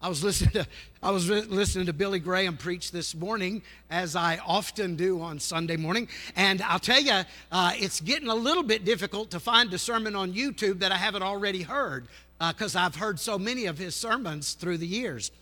I 0.00 0.08
was 0.08 0.22
listening 0.22 0.50
to 0.52 0.66
I 1.02 1.10
was 1.10 1.28
listening 1.28 1.86
to 1.86 1.92
Billy 1.92 2.20
Graham 2.20 2.56
preach 2.56 2.92
this 2.92 3.14
morning, 3.14 3.62
as 3.90 4.14
I 4.14 4.38
often 4.46 4.94
do 4.94 5.20
on 5.20 5.40
Sunday 5.40 5.76
morning, 5.76 6.08
and 6.36 6.62
I'll 6.62 6.78
tell 6.78 7.00
you, 7.00 7.22
uh, 7.50 7.72
it's 7.76 8.00
getting 8.00 8.28
a 8.28 8.34
little 8.34 8.62
bit 8.62 8.84
difficult 8.84 9.30
to 9.32 9.40
find 9.40 9.72
a 9.74 9.78
sermon 9.78 10.14
on 10.14 10.32
YouTube 10.32 10.80
that 10.80 10.92
I 10.92 10.96
haven't 10.96 11.22
already 11.22 11.62
heard, 11.62 12.06
because 12.38 12.76
uh, 12.76 12.80
I've 12.80 12.96
heard 12.96 13.18
so 13.18 13.38
many 13.38 13.66
of 13.66 13.78
his 13.78 13.96
sermons 13.96 14.54
through 14.54 14.78
the 14.78 14.86
years. 14.86 15.32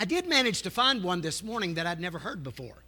I 0.00 0.04
did 0.04 0.28
manage 0.28 0.62
to 0.62 0.70
find 0.70 1.02
one 1.02 1.20
this 1.20 1.42
morning 1.42 1.74
that 1.74 1.86
I'd 1.86 2.00
never 2.00 2.18
heard 2.18 2.42
before. 2.42 2.82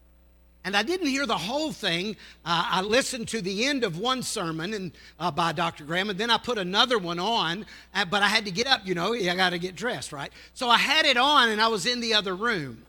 And 0.64 0.76
I 0.76 0.82
didn't 0.82 1.06
hear 1.06 1.26
the 1.26 1.38
whole 1.38 1.72
thing. 1.72 2.16
Uh, 2.44 2.64
I 2.66 2.82
listened 2.82 3.28
to 3.28 3.40
the 3.40 3.64
end 3.64 3.82
of 3.82 3.98
one 3.98 4.22
sermon 4.22 4.74
and, 4.74 4.92
uh, 5.18 5.30
by 5.30 5.52
Dr. 5.52 5.84
Graham, 5.84 6.10
and 6.10 6.18
then 6.18 6.28
I 6.30 6.36
put 6.36 6.58
another 6.58 6.98
one 6.98 7.18
on, 7.18 7.64
uh, 7.94 8.04
but 8.04 8.22
I 8.22 8.28
had 8.28 8.44
to 8.44 8.50
get 8.50 8.66
up, 8.66 8.86
you 8.86 8.94
know, 8.94 9.14
I 9.14 9.34
got 9.36 9.50
to 9.50 9.58
get 9.58 9.74
dressed, 9.74 10.12
right? 10.12 10.30
So 10.52 10.68
I 10.68 10.76
had 10.76 11.06
it 11.06 11.16
on 11.16 11.48
and 11.48 11.60
I 11.60 11.68
was 11.68 11.86
in 11.86 12.00
the 12.00 12.12
other 12.12 12.36
room. 12.36 12.84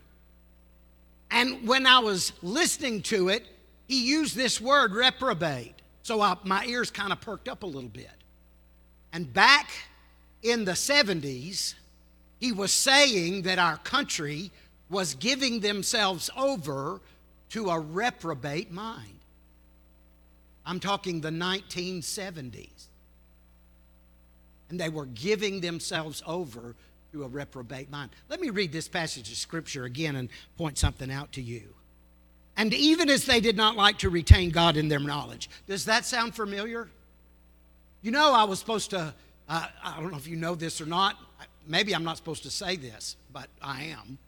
And 1.30 1.66
when 1.66 1.86
I 1.86 1.98
was 2.00 2.34
listening 2.42 3.00
to 3.02 3.30
it, 3.30 3.46
he 3.88 4.06
used 4.06 4.36
this 4.36 4.60
word, 4.60 4.92
reprobate. 4.92 5.74
So 6.02 6.20
I, 6.20 6.36
my 6.44 6.66
ears 6.66 6.90
kind 6.90 7.10
of 7.10 7.20
perked 7.22 7.48
up 7.48 7.62
a 7.62 7.66
little 7.66 7.88
bit. 7.88 8.10
And 9.14 9.32
back 9.32 9.70
in 10.42 10.66
the 10.66 10.72
70s, 10.72 11.74
he 12.38 12.52
was 12.52 12.72
saying 12.72 13.42
that 13.42 13.58
our 13.58 13.78
country 13.78 14.50
was 14.90 15.14
giving 15.14 15.60
themselves 15.60 16.28
over 16.36 17.00
to 17.52 17.68
a 17.68 17.78
reprobate 17.78 18.70
mind. 18.70 19.20
I'm 20.64 20.80
talking 20.80 21.20
the 21.20 21.30
1970s. 21.30 22.86
And 24.70 24.80
they 24.80 24.88
were 24.88 25.04
giving 25.06 25.60
themselves 25.60 26.22
over 26.26 26.74
to 27.12 27.24
a 27.24 27.28
reprobate 27.28 27.90
mind. 27.90 28.10
Let 28.30 28.40
me 28.40 28.48
read 28.48 28.72
this 28.72 28.88
passage 28.88 29.30
of 29.30 29.36
scripture 29.36 29.84
again 29.84 30.16
and 30.16 30.30
point 30.56 30.78
something 30.78 31.10
out 31.10 31.32
to 31.32 31.42
you. 31.42 31.74
And 32.56 32.72
even 32.72 33.10
as 33.10 33.26
they 33.26 33.40
did 33.40 33.56
not 33.56 33.76
like 33.76 33.98
to 33.98 34.08
retain 34.08 34.50
God 34.50 34.78
in 34.78 34.88
their 34.88 35.00
knowledge. 35.00 35.50
Does 35.66 35.84
that 35.84 36.06
sound 36.06 36.34
familiar? 36.34 36.88
You 38.00 38.12
know, 38.12 38.32
I 38.32 38.44
was 38.44 38.60
supposed 38.60 38.90
to, 38.90 39.14
uh, 39.48 39.66
I 39.84 40.00
don't 40.00 40.10
know 40.10 40.16
if 40.16 40.26
you 40.26 40.36
know 40.36 40.54
this 40.54 40.80
or 40.80 40.86
not. 40.86 41.18
Maybe 41.66 41.94
I'm 41.94 42.04
not 42.04 42.16
supposed 42.16 42.44
to 42.44 42.50
say 42.50 42.76
this, 42.76 43.16
but 43.30 43.48
I 43.60 43.84
am. 43.84 44.18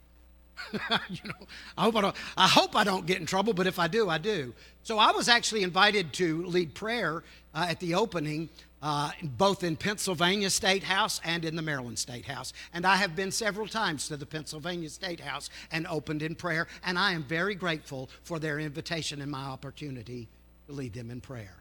you 1.09 1.19
know, 1.25 1.47
I 1.77 1.85
hope 1.85 1.97
I 1.97 2.01
don't. 2.01 2.17
I 2.37 2.49
hope 2.49 2.77
I 2.77 2.85
don't 2.85 3.07
get 3.07 3.19
in 3.19 3.27
trouble, 3.27 3.53
but 3.53 3.67
if 3.67 3.79
I 3.79 3.89
do, 3.89 4.09
I 4.09 4.19
do. 4.19 4.55
So 4.83 4.99
I 4.99 5.13
was 5.13 5.29
actually 5.29 5.63
invited 5.63 6.13
to 6.15 6.45
lead 6.47 6.75
prayer 6.75 7.23
uh, 7.55 7.67
at 7.69 7.81
the 7.81 7.95
opening, 7.95 8.49
uh, 8.83 9.11
both 9.23 9.65
in 9.65 9.77
Pennsylvania 9.77 10.51
State 10.51 10.85
House 10.85 11.21
and 11.25 11.45
in 11.45 11.57
the 11.57 11.63
Maryland 11.63 11.99
State 11.99 12.27
House. 12.27 12.53
And 12.73 12.87
I 12.87 12.97
have 12.97 13.17
been 13.17 13.31
several 13.31 13.67
times 13.67 14.09
to 14.09 14.17
the 14.17 14.27
Pennsylvania 14.27 14.91
State 14.91 15.21
House 15.21 15.51
and 15.73 15.87
opened 15.87 16.23
in 16.23 16.35
prayer, 16.35 16.67
and 16.85 16.99
I 16.99 17.13
am 17.13 17.23
very 17.23 17.55
grateful 17.55 18.11
for 18.23 18.39
their 18.39 18.59
invitation 18.59 19.21
and 19.23 19.31
my 19.31 19.45
opportunity 19.45 20.29
to 20.67 20.73
lead 20.73 20.93
them 20.93 21.11
in 21.11 21.21
prayer. 21.21 21.57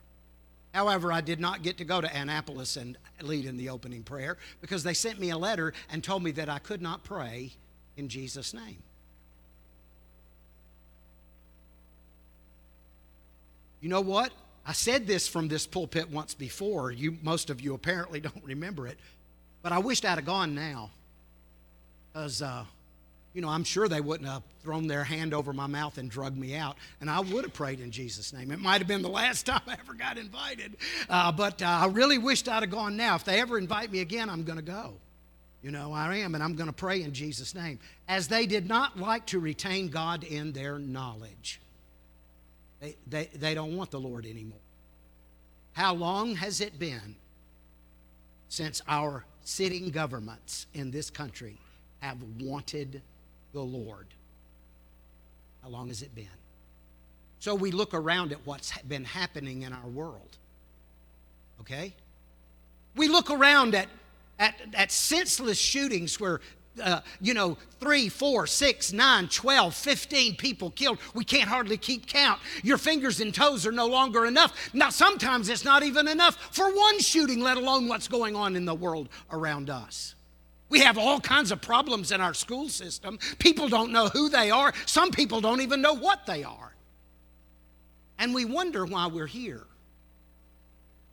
However, 0.74 1.12
I 1.14 1.22
did 1.22 1.40
not 1.40 1.62
get 1.62 1.78
to 1.78 1.86
go 1.86 2.02
to 2.02 2.18
Annapolis 2.18 2.78
and 2.78 2.98
lead 3.22 3.46
in 3.46 3.58
the 3.58 3.70
opening 3.70 4.02
prayer 4.02 4.38
because 4.60 4.84
they 4.84 4.96
sent 4.96 5.20
me 5.20 5.30
a 5.30 5.38
letter 5.38 5.72
and 5.92 6.04
told 6.04 6.24
me 6.24 6.32
that 6.32 6.50
I 6.50 6.58
could 6.58 6.82
not 6.82 7.04
pray 7.04 7.54
in 7.98 8.10
Jesus' 8.10 8.54
name. 8.54 8.82
You 13.82 13.90
know 13.90 14.02
what? 14.02 14.32
I 14.66 14.72
said 14.72 15.08
this 15.08 15.28
from 15.28 15.50
this 15.50 15.68
pulpit 15.68 16.10
once 16.10 16.34
before. 16.34 16.92
You, 16.92 17.18
most 17.22 17.50
of 17.50 17.60
you 17.60 17.74
apparently 17.74 18.20
don't 18.22 18.44
remember 18.44 18.88
it, 18.88 18.98
but 19.62 19.72
I 19.72 19.80
wished 19.80 20.06
I'd 20.06 20.16
have 20.16 20.26
gone 20.26 20.56
now, 20.56 20.90
because 22.12 22.42
uh, 22.42 22.64
you 23.34 23.42
know 23.42 23.50
I'm 23.50 23.66
sure 23.66 23.90
they 23.90 24.00
wouldn't 24.00 24.30
have 24.30 24.44
thrown 24.64 24.88
their 24.88 25.04
hand 25.04 25.34
over 25.34 25.52
my 25.52 25.68
mouth 25.68 25.98
and 25.98 26.10
drugged 26.10 26.38
me 26.38 26.56
out, 26.56 26.78
and 27.02 27.10
I 27.10 27.20
would 27.20 27.44
have 27.44 27.54
prayed 27.54 27.82
in 27.82 27.92
Jesus' 27.92 28.32
name. 28.32 28.52
It 28.52 28.60
might 28.60 28.78
have 28.78 28.88
been 28.88 29.02
the 29.02 29.10
last 29.22 29.46
time 29.46 29.62
I 29.68 29.74
ever 29.74 29.94
got 29.94 30.18
invited, 30.18 30.78
uh, 31.10 31.34
but 31.34 31.62
uh, 31.62 31.66
I 31.66 31.88
really 31.88 32.18
wished 32.18 32.48
I'd 32.48 32.64
have 32.64 32.72
gone 32.72 32.96
now. 32.96 33.16
If 33.16 33.26
they 33.26 33.42
ever 33.42 33.58
invite 33.58 33.92
me 33.92 34.00
again, 34.00 34.30
I'm 34.30 34.44
going 34.44 34.60
to 34.60 34.64
go. 34.64 34.94
You 35.64 35.72
know, 35.72 35.94
I 35.94 36.18
am, 36.18 36.36
and 36.36 36.44
I'm 36.44 36.56
going 36.56 36.68
to 36.68 36.74
pray 36.74 37.04
in 37.04 37.14
Jesus' 37.14 37.56
name. 37.56 37.80
As 38.10 38.28
they 38.28 38.46
did 38.46 38.68
not 38.68 39.00
like 39.00 39.26
to 39.28 39.40
retain 39.40 39.88
God 39.88 40.26
in 40.26 40.52
their 40.52 40.78
knowledge. 40.78 41.62
They, 42.82 42.98
they, 43.08 43.30
they 43.34 43.54
don't 43.54 43.78
want 43.78 43.90
the 43.90 44.00
Lord 44.00 44.26
anymore. 44.26 44.60
How 45.72 45.94
long 45.94 46.36
has 46.36 46.60
it 46.60 46.78
been 46.78 47.16
since 48.50 48.82
our 48.90 49.24
sitting 49.46 49.90
governments 49.90 50.68
in 50.74 50.92
this 50.92 51.10
country 51.10 51.58
have 52.02 52.18
wanted 52.42 53.02
the 53.54 53.62
Lord? 53.62 54.08
How 55.64 55.70
long 55.70 55.88
has 55.88 56.02
it 56.02 56.14
been? 56.14 56.28
So 57.40 57.56
we 57.56 57.72
look 57.72 57.94
around 57.94 58.34
at 58.34 58.40
what's 58.46 58.78
been 58.82 59.06
happening 59.06 59.62
in 59.62 59.72
our 59.72 59.88
world. 59.88 60.38
Okay? 61.62 61.94
We 62.96 63.08
look 63.08 63.32
around 63.32 63.76
at, 63.76 63.88
at, 64.44 64.56
at 64.74 64.92
senseless 64.92 65.58
shootings 65.58 66.20
where 66.20 66.42
uh, 66.82 67.02
you 67.22 67.36
know, 67.36 67.56
three, 67.80 68.10
four, 68.10 68.48
six, 68.48 68.92
nine, 68.92 69.28
12, 69.28 69.76
15 69.76 70.36
people 70.38 70.72
killed. 70.72 70.98
We 71.14 71.24
can't 71.24 71.48
hardly 71.48 71.78
keep 71.78 72.08
count. 72.08 72.40
Your 72.64 72.80
fingers 72.80 73.20
and 73.20 73.32
toes 73.32 73.68
are 73.68 73.72
no 73.72 73.86
longer 73.86 74.26
enough. 74.26 74.72
Now, 74.74 74.90
sometimes 74.90 75.50
it's 75.50 75.64
not 75.64 75.84
even 75.84 76.08
enough 76.08 76.36
for 76.52 76.66
one 76.74 76.98
shooting, 76.98 77.42
let 77.42 77.58
alone 77.58 77.88
what's 77.88 78.08
going 78.08 78.36
on 78.36 78.56
in 78.56 78.66
the 78.66 78.74
world 78.74 79.10
around 79.32 79.70
us. 79.70 80.16
We 80.70 80.80
have 80.80 80.98
all 80.98 81.20
kinds 81.20 81.52
of 81.52 81.62
problems 81.62 82.12
in 82.12 82.22
our 82.22 82.34
school 82.34 82.70
system. 82.70 83.20
People 83.38 83.70
don't 83.70 83.92
know 83.92 84.08
who 84.08 84.30
they 84.30 84.50
are, 84.50 84.74
some 84.88 85.12
people 85.12 85.42
don't 85.42 85.62
even 85.62 85.80
know 85.80 85.94
what 85.94 86.26
they 86.26 86.44
are. 86.44 86.74
And 88.18 88.34
we 88.34 88.46
wonder 88.46 88.84
why 88.84 89.06
we're 89.06 89.28
here. 89.28 89.62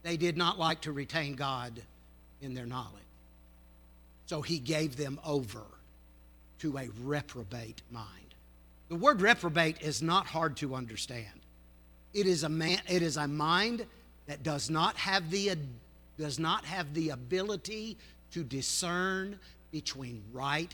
They 0.02 0.16
did 0.16 0.38
not 0.38 0.58
like 0.58 0.80
to 0.82 0.92
retain 0.92 1.34
God 1.34 1.82
in 2.40 2.54
their 2.54 2.64
knowledge. 2.64 3.00
So 4.30 4.42
he 4.42 4.60
gave 4.60 4.96
them 4.96 5.18
over 5.26 5.64
to 6.60 6.78
a 6.78 6.88
reprobate 7.02 7.82
mind. 7.90 8.06
The 8.88 8.94
word 8.94 9.22
reprobate 9.22 9.82
is 9.82 10.02
not 10.02 10.24
hard 10.24 10.56
to 10.58 10.76
understand. 10.76 11.26
It 12.14 12.28
is 12.28 12.44
a, 12.44 12.48
man, 12.48 12.78
it 12.88 13.02
is 13.02 13.16
a 13.16 13.26
mind 13.26 13.84
that 14.28 14.44
does 14.44 14.70
not 14.70 14.96
have 14.98 15.32
the 15.32 15.56
does 16.16 16.38
not 16.38 16.64
have 16.64 16.94
the 16.94 17.08
ability 17.08 17.96
to 18.30 18.44
discern 18.44 19.36
between 19.72 20.22
right 20.32 20.72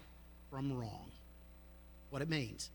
from 0.51 0.79
wrong. 0.79 1.11
What 2.11 2.21
it 2.21 2.29
means. 2.29 2.69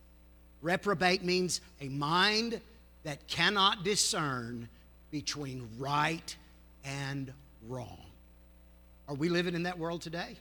Reprobate 0.64 1.24
means 1.24 1.62
a 1.80 1.90
mind 1.90 2.60
that 3.04 3.28
cannot 3.28 3.84
discern 3.84 4.68
between 5.12 5.70
right 5.78 6.36
and 6.84 7.32
wrong. 7.68 8.04
Are 9.08 9.14
we 9.14 9.30
living 9.30 9.54
in 9.54 9.62
that 9.62 9.78
world 9.78 10.02
today? 10.02 10.38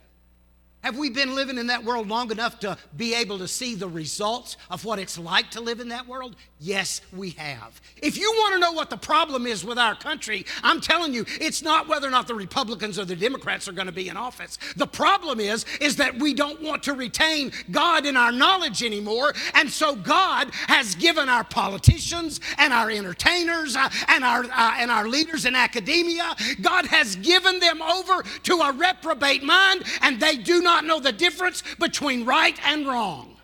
Have 0.83 0.97
we 0.97 1.11
been 1.11 1.35
living 1.35 1.59
in 1.59 1.67
that 1.67 1.83
world 1.83 2.07
long 2.07 2.31
enough 2.31 2.59
to 2.59 2.75
be 2.97 3.13
able 3.13 3.37
to 3.37 3.47
see 3.47 3.75
the 3.75 3.87
results 3.87 4.57
of 4.71 4.83
what 4.83 4.97
it's 4.97 5.17
like 5.17 5.51
to 5.51 5.61
live 5.61 5.79
in 5.79 5.89
that 5.89 6.07
world? 6.07 6.35
Yes, 6.59 7.01
we 7.13 7.31
have. 7.31 7.79
If 8.01 8.17
you 8.17 8.31
want 8.37 8.55
to 8.55 8.59
know 8.59 8.71
what 8.71 8.89
the 8.89 8.97
problem 8.97 9.45
is 9.45 9.63
with 9.63 9.77
our 9.77 9.95
country, 9.95 10.45
I'm 10.63 10.81
telling 10.81 11.13
you, 11.13 11.25
it's 11.39 11.61
not 11.61 11.87
whether 11.87 12.07
or 12.07 12.11
not 12.11 12.27
the 12.27 12.33
Republicans 12.33 12.97
or 12.97 13.05
the 13.05 13.15
Democrats 13.15 13.67
are 13.67 13.73
going 13.73 13.87
to 13.87 13.93
be 13.93 14.09
in 14.09 14.17
office. 14.17 14.57
The 14.75 14.87
problem 14.87 15.39
is 15.39 15.65
is 15.79 15.97
that 15.97 16.17
we 16.17 16.33
don't 16.33 16.61
want 16.61 16.81
to 16.83 16.93
retain 16.93 17.51
God 17.69 18.07
in 18.07 18.17
our 18.17 18.31
knowledge 18.31 18.83
anymore, 18.83 19.33
and 19.53 19.69
so 19.69 19.95
God 19.95 20.49
has 20.67 20.95
given 20.95 21.29
our 21.29 21.43
politicians 21.43 22.39
and 22.57 22.73
our 22.73 22.89
entertainers 22.89 23.75
uh, 23.75 23.89
and 24.07 24.23
our 24.23 24.45
uh, 24.45 24.75
and 24.77 24.89
our 24.89 25.07
leaders 25.07 25.45
in 25.45 25.55
academia, 25.55 26.35
God 26.61 26.87
has 26.87 27.15
given 27.17 27.59
them 27.59 27.81
over 27.83 28.23
to 28.43 28.53
a 28.55 28.71
reprobate 28.71 29.43
mind, 29.43 29.83
and 30.01 30.19
they 30.19 30.37
do 30.37 30.61
not 30.71 30.85
know 30.85 30.99
the 30.99 31.11
difference 31.11 31.63
between 31.79 32.25
right 32.25 32.57
and 32.65 32.87
wrong. 32.87 33.35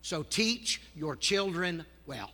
So 0.00 0.22
teach 0.22 0.80
your 0.96 1.14
children 1.14 1.84
well. 2.06 2.30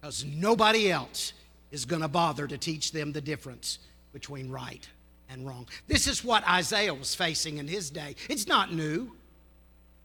Because 0.00 0.24
nobody 0.24 0.90
else 0.90 1.32
is 1.70 1.84
going 1.84 2.02
to 2.02 2.08
bother 2.08 2.46
to 2.46 2.58
teach 2.58 2.92
them 2.92 3.12
the 3.12 3.20
difference 3.20 3.78
between 4.12 4.50
right 4.50 4.86
and 5.28 5.46
wrong. 5.46 5.66
This 5.86 6.06
is 6.06 6.24
what 6.24 6.46
Isaiah 6.48 6.94
was 6.94 7.14
facing 7.14 7.58
in 7.58 7.66
his 7.66 7.90
day. 7.90 8.16
It's 8.28 8.46
not 8.46 8.72
new. 8.72 9.12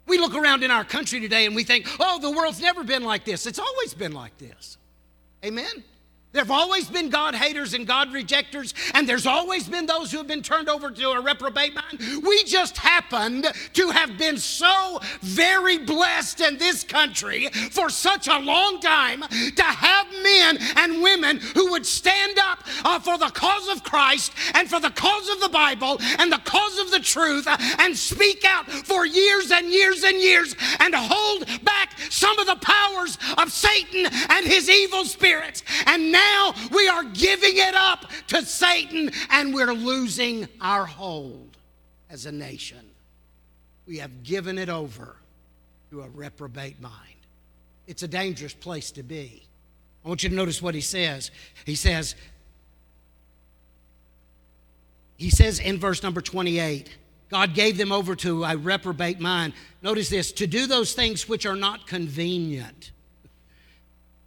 We 0.08 0.18
look 0.20 0.36
around 0.36 0.64
in 0.64 0.72
our 0.72 0.84
country 0.84 1.20
today 1.20 1.46
and 1.46 1.56
we 1.56 1.64
think, 1.64 1.88
oh, 2.00 2.20
the 2.20 2.32
world's 2.32 2.62
never 2.62 2.84
been 2.84 3.04
like 3.04 3.26
this. 3.26 3.46
It's 3.46 3.60
always 3.60 3.94
been 3.94 4.12
like 4.12 4.38
this. 4.38 4.78
Amen? 5.44 5.84
There 6.36 6.44
have 6.44 6.52
always 6.52 6.90
been 6.90 7.08
God 7.08 7.34
haters 7.34 7.74
and 7.74 7.88
God 7.88 8.12
rejectors, 8.12 8.74
and 8.94 9.08
there's 9.08 9.26
always 9.26 9.70
been 9.70 9.86
those 9.86 10.12
who 10.12 10.18
have 10.18 10.28
been 10.28 10.42
turned 10.42 10.68
over 10.68 10.92
to 10.92 11.10
a 11.12 11.22
reprobate 11.22 11.74
mind. 11.74 12.26
We 12.26 12.44
just 12.44 12.76
happened 12.76 13.48
to 13.72 13.90
have 13.92 14.18
been 14.18 14.38
so 14.38 15.00
very 15.22 15.78
blessed 15.78 16.42
in 16.42 16.58
this 16.58 16.84
country 16.84 17.48
for 17.72 17.90
such 17.90 18.28
a 18.28 18.38
long 18.38 18.82
time 18.82 19.22
to 19.22 19.64
have 19.64 20.08
men 20.24 20.58
and 20.76 21.02
women 21.02 21.40
who 21.54 21.72
would 21.72 21.86
stand 21.86 22.38
up 22.38 22.66
uh, 22.84 23.00
for 23.00 23.18
the 23.18 23.30
cause 23.30 23.70
of 23.70 23.86
Christ 23.86 24.34
and 24.56 24.70
for 24.70 24.82
the 24.82 24.90
cause 24.90 25.30
of 25.30 25.40
the 25.40 25.48
Bible 25.48 26.02
and 26.20 26.30
the 26.30 26.42
cause 26.44 26.78
of 26.80 26.92
the 26.92 27.00
truth 27.00 27.48
uh, 27.48 27.56
and 27.80 27.96
speak 27.96 28.44
out 28.46 28.70
for 28.70 29.06
years 29.06 29.52
and 29.52 29.70
years 29.70 30.04
and 30.04 30.18
years 30.20 30.54
and 30.82 30.94
hold 30.94 31.46
back 31.64 31.98
some 32.10 32.38
of 32.40 32.46
the 32.46 32.58
powers 32.58 33.18
of 33.38 33.54
Satan 33.54 34.06
and 34.32 34.46
his 34.46 34.70
evil 34.70 35.06
spirits. 35.06 35.64
And 35.86 36.12
now 36.12 36.25
now 36.26 36.54
we 36.72 36.88
are 36.88 37.04
giving 37.04 37.58
it 37.58 37.76
up 37.76 38.10
to 38.28 38.42
Satan 38.44 39.12
and 39.30 39.54
we're 39.54 39.74
losing 39.74 40.48
our 40.62 40.86
hold 40.86 41.58
as 42.10 42.26
a 42.26 42.32
nation. 42.32 42.90
We 43.88 43.98
have 44.00 44.24
given 44.24 44.58
it 44.58 44.70
over 44.70 45.16
to 45.92 46.02
a 46.02 46.10
reprobate 46.10 46.82
mind. 46.82 46.94
It's 47.88 48.04
a 48.04 48.08
dangerous 48.08 48.54
place 48.54 48.92
to 48.92 49.04
be. 49.04 49.44
I 50.04 50.08
want 50.08 50.24
you 50.24 50.30
to 50.30 50.36
notice 50.36 50.62
what 50.62 50.76
he 50.76 50.82
says. 50.82 51.32
He 51.66 51.76
says, 51.76 52.16
he 55.18 55.30
says 55.30 55.60
in 55.60 55.80
verse 55.80 56.04
number 56.04 56.22
28, 56.22 56.90
God 57.30 57.54
gave 57.54 57.78
them 57.78 57.92
over 57.92 58.16
to 58.18 58.44
a 58.44 58.56
reprobate 58.56 59.20
mind. 59.20 59.54
Notice 59.82 60.10
this 60.10 60.32
to 60.34 60.48
do 60.48 60.68
those 60.68 60.94
things 60.94 61.28
which 61.28 61.46
are 61.46 61.56
not 61.56 61.88
convenient. 61.88 62.92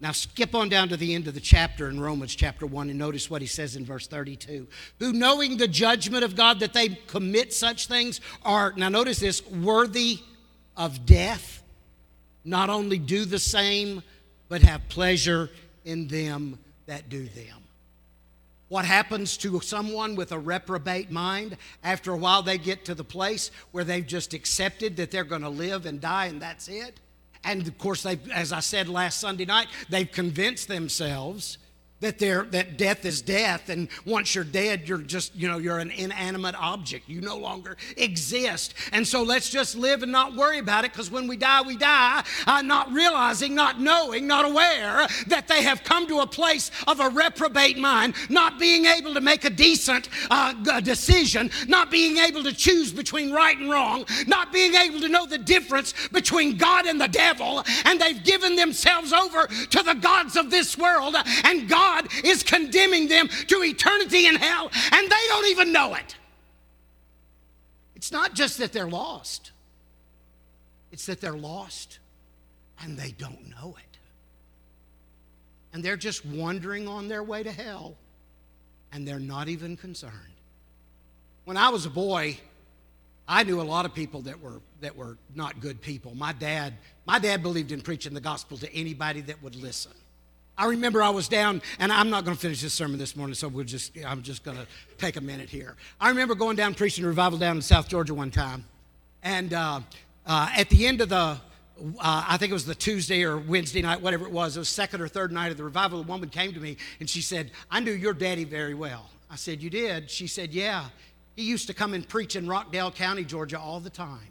Now, 0.00 0.12
skip 0.12 0.54
on 0.54 0.68
down 0.68 0.88
to 0.90 0.96
the 0.96 1.14
end 1.14 1.26
of 1.26 1.34
the 1.34 1.40
chapter 1.40 1.88
in 1.88 2.00
Romans 2.00 2.34
chapter 2.34 2.66
1 2.66 2.88
and 2.88 2.98
notice 2.98 3.28
what 3.28 3.42
he 3.42 3.48
says 3.48 3.74
in 3.74 3.84
verse 3.84 4.06
32. 4.06 4.68
Who, 5.00 5.12
knowing 5.12 5.56
the 5.56 5.66
judgment 5.66 6.22
of 6.22 6.36
God 6.36 6.60
that 6.60 6.72
they 6.72 6.90
commit 7.08 7.52
such 7.52 7.88
things, 7.88 8.20
are, 8.44 8.72
now 8.76 8.88
notice 8.88 9.18
this, 9.18 9.44
worthy 9.46 10.20
of 10.76 11.04
death, 11.04 11.64
not 12.44 12.70
only 12.70 12.98
do 12.98 13.24
the 13.24 13.40
same, 13.40 14.02
but 14.48 14.62
have 14.62 14.88
pleasure 14.88 15.50
in 15.84 16.06
them 16.06 16.58
that 16.86 17.08
do 17.08 17.24
them. 17.26 17.56
What 18.68 18.84
happens 18.84 19.36
to 19.38 19.60
someone 19.60 20.14
with 20.14 20.30
a 20.30 20.38
reprobate 20.38 21.10
mind? 21.10 21.56
After 21.82 22.12
a 22.12 22.16
while, 22.16 22.42
they 22.42 22.58
get 22.58 22.84
to 22.84 22.94
the 22.94 23.04
place 23.04 23.50
where 23.72 23.82
they've 23.82 24.06
just 24.06 24.32
accepted 24.32 24.96
that 24.98 25.10
they're 25.10 25.24
going 25.24 25.42
to 25.42 25.48
live 25.48 25.86
and 25.86 26.00
die, 26.00 26.26
and 26.26 26.40
that's 26.40 26.68
it. 26.68 27.00
And 27.44 27.66
of 27.66 27.78
course, 27.78 28.04
as 28.06 28.52
I 28.52 28.60
said 28.60 28.88
last 28.88 29.20
Sunday 29.20 29.44
night, 29.44 29.68
they've 29.88 30.10
convinced 30.10 30.68
themselves 30.68 31.58
that 32.00 32.18
they're, 32.18 32.44
that 32.44 32.78
death 32.78 33.04
is 33.04 33.22
death 33.22 33.68
and 33.68 33.88
once 34.04 34.34
you're 34.34 34.44
dead 34.44 34.88
you're 34.88 34.98
just 34.98 35.34
you 35.34 35.48
know 35.48 35.58
you're 35.58 35.78
an 35.78 35.90
inanimate 35.90 36.54
object. 36.54 37.08
You 37.08 37.20
no 37.20 37.36
longer 37.36 37.76
exist. 37.96 38.74
And 38.92 39.06
so 39.06 39.22
let's 39.22 39.50
just 39.50 39.76
live 39.76 40.02
and 40.02 40.12
not 40.12 40.36
worry 40.36 40.58
about 40.58 40.84
it 40.84 40.92
because 40.92 41.10
when 41.10 41.26
we 41.26 41.36
die 41.36 41.62
we 41.62 41.76
die 41.76 42.24
uh, 42.46 42.62
not 42.62 42.92
realizing 42.92 43.54
not 43.54 43.80
knowing 43.80 44.26
not 44.26 44.44
aware 44.44 45.06
that 45.26 45.48
they 45.48 45.62
have 45.62 45.82
come 45.82 46.06
to 46.06 46.20
a 46.20 46.26
place 46.26 46.70
of 46.86 47.00
a 47.00 47.08
reprobate 47.08 47.78
mind 47.78 48.14
not 48.28 48.58
being 48.58 48.86
able 48.86 49.14
to 49.14 49.20
make 49.20 49.44
a 49.44 49.50
decent 49.50 50.08
uh, 50.30 50.80
decision 50.80 51.50
not 51.66 51.90
being 51.90 52.18
able 52.18 52.42
to 52.42 52.52
choose 52.52 52.92
between 52.92 53.32
right 53.32 53.58
and 53.58 53.70
wrong 53.70 54.04
not 54.26 54.52
being 54.52 54.74
able 54.74 55.00
to 55.00 55.08
know 55.08 55.26
the 55.26 55.38
difference 55.38 55.94
between 56.08 56.56
god 56.56 56.86
and 56.86 57.00
the 57.00 57.08
devil 57.08 57.64
and 57.84 58.00
they've 58.00 58.22
given 58.24 58.56
themselves 58.56 59.12
over 59.12 59.46
to 59.46 59.82
the 59.82 59.94
gods 59.94 60.36
of 60.36 60.50
this 60.50 60.76
world 60.76 61.16
and 61.44 61.68
god 61.68 61.87
God 61.88 62.08
is 62.24 62.42
condemning 62.42 63.08
them 63.08 63.28
to 63.28 63.62
eternity 63.62 64.26
in 64.26 64.34
hell, 64.34 64.70
and 64.92 65.10
they 65.10 65.24
don't 65.28 65.48
even 65.48 65.72
know 65.72 65.94
it. 65.94 66.16
It's 67.94 68.12
not 68.12 68.34
just 68.34 68.58
that 68.58 68.72
they're 68.72 68.88
lost, 68.88 69.52
It's 70.92 71.06
that 71.06 71.20
they're 71.20 71.36
lost 71.36 71.98
and 72.80 72.96
they 72.96 73.10
don't 73.10 73.50
know 73.50 73.76
it. 73.78 73.98
And 75.72 75.84
they're 75.84 75.96
just 75.96 76.24
wandering 76.24 76.88
on 76.88 77.08
their 77.08 77.22
way 77.22 77.42
to 77.42 77.52
hell 77.52 77.96
and 78.92 79.06
they're 79.06 79.20
not 79.20 79.48
even 79.48 79.76
concerned. 79.76 80.12
When 81.44 81.56
I 81.56 81.68
was 81.68 81.86
a 81.86 81.90
boy, 81.90 82.38
I 83.26 83.42
knew 83.42 83.60
a 83.60 83.62
lot 83.62 83.84
of 83.84 83.94
people 83.94 84.22
that 84.22 84.40
were 84.40 84.60
that 84.80 84.96
were 84.96 85.18
not 85.34 85.60
good 85.60 85.80
people. 85.82 86.14
My 86.14 86.32
dad, 86.32 86.74
my 87.04 87.18
dad 87.18 87.42
believed 87.42 87.72
in 87.72 87.80
preaching 87.82 88.14
the 88.14 88.20
gospel 88.20 88.56
to 88.58 88.72
anybody 88.72 89.20
that 89.22 89.42
would 89.42 89.56
listen. 89.56 89.92
I 90.58 90.66
remember 90.66 91.02
I 91.02 91.10
was 91.10 91.28
down, 91.28 91.62
and 91.78 91.92
I'm 91.92 92.10
not 92.10 92.24
going 92.24 92.36
to 92.36 92.40
finish 92.40 92.60
this 92.60 92.74
sermon 92.74 92.98
this 92.98 93.14
morning, 93.14 93.34
so 93.34 93.46
we'll 93.46 93.64
just 93.64 93.92
I'm 94.04 94.22
just 94.22 94.42
going 94.42 94.56
to 94.56 94.66
take 94.98 95.16
a 95.16 95.20
minute 95.20 95.48
here. 95.48 95.76
I 96.00 96.08
remember 96.08 96.34
going 96.34 96.56
down 96.56 96.74
preaching 96.74 97.06
revival 97.06 97.38
down 97.38 97.56
in 97.56 97.62
South 97.62 97.88
Georgia 97.88 98.12
one 98.12 98.32
time, 98.32 98.64
and 99.22 99.54
uh, 99.54 99.80
uh, 100.26 100.50
at 100.56 100.68
the 100.68 100.86
end 100.88 101.00
of 101.00 101.10
the 101.10 101.16
uh, 102.00 102.24
I 102.28 102.36
think 102.38 102.50
it 102.50 102.54
was 102.54 102.66
the 102.66 102.74
Tuesday 102.74 103.22
or 103.22 103.38
Wednesday 103.38 103.82
night, 103.82 104.00
whatever 104.00 104.26
it 104.26 104.32
was, 104.32 104.56
it 104.56 104.58
was 104.58 104.68
second 104.68 105.00
or 105.00 105.06
third 105.06 105.30
night 105.30 105.52
of 105.52 105.56
the 105.56 105.62
revival. 105.62 106.00
A 106.00 106.02
woman 106.02 106.28
came 106.28 106.52
to 106.52 106.58
me 106.58 106.76
and 106.98 107.08
she 107.08 107.20
said, 107.20 107.52
I 107.70 107.78
knew 107.78 107.92
your 107.92 108.12
daddy 108.12 108.42
very 108.42 108.74
well. 108.74 109.08
I 109.30 109.36
said, 109.36 109.62
You 109.62 109.70
did? 109.70 110.10
She 110.10 110.26
said, 110.26 110.52
Yeah. 110.52 110.86
He 111.36 111.44
used 111.44 111.68
to 111.68 111.74
come 111.74 111.94
and 111.94 112.06
preach 112.08 112.34
in 112.34 112.48
Rockdale 112.48 112.90
County, 112.90 113.22
Georgia, 113.22 113.60
all 113.60 113.78
the 113.78 113.90
time. 113.90 114.26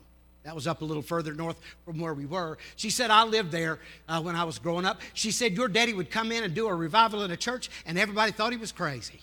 That 0.48 0.56
was 0.56 0.66
up 0.66 0.82
a 0.82 0.86
little 0.86 1.04
further 1.04 1.34
north 1.34 1.60
from 1.84 2.00
where 2.00 2.14
we 2.14 2.26
were. 2.26 2.58
She 2.78 2.90
said, 2.90 3.12
I 3.12 3.26
lived 3.26 3.52
there 3.52 3.80
uh, 4.08 4.22
when 4.22 4.34
I 4.38 4.46
was 4.46 4.60
growing 4.60 4.86
up. 4.86 5.02
She 5.14 5.32
said, 5.32 5.52
Your 5.52 5.68
daddy 5.68 5.94
would 5.94 6.10
come 6.10 6.32
in 6.32 6.42
and 6.46 6.56
do 6.56 6.70
a 6.70 6.74
revival 6.74 7.24
in 7.24 7.32
a 7.32 7.36
church, 7.36 7.70
and 7.86 8.00
everybody 8.00 8.32
thought 8.32 8.54
he 8.54 8.58
was 8.58 8.72
crazy. 8.72 9.20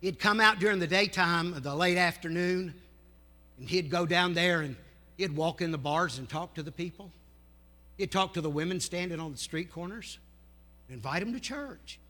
He'd 0.00 0.18
come 0.18 0.40
out 0.40 0.58
during 0.58 0.80
the 0.80 0.88
daytime, 0.88 1.54
the 1.62 1.76
late 1.76 1.96
afternoon, 1.96 2.74
and 3.56 3.68
he'd 3.68 3.88
go 3.88 4.04
down 4.04 4.34
there 4.34 4.62
and 4.62 4.74
he'd 5.16 5.36
walk 5.36 5.60
in 5.60 5.70
the 5.70 5.78
bars 5.78 6.18
and 6.18 6.28
talk 6.28 6.54
to 6.54 6.64
the 6.64 6.72
people. 6.72 7.12
He'd 7.96 8.10
talk 8.10 8.34
to 8.34 8.40
the 8.40 8.50
women 8.50 8.80
standing 8.80 9.20
on 9.20 9.30
the 9.30 9.38
street 9.38 9.70
corners, 9.70 10.18
invite 10.90 11.20
them 11.20 11.32
to 11.34 11.40
church. 11.40 12.00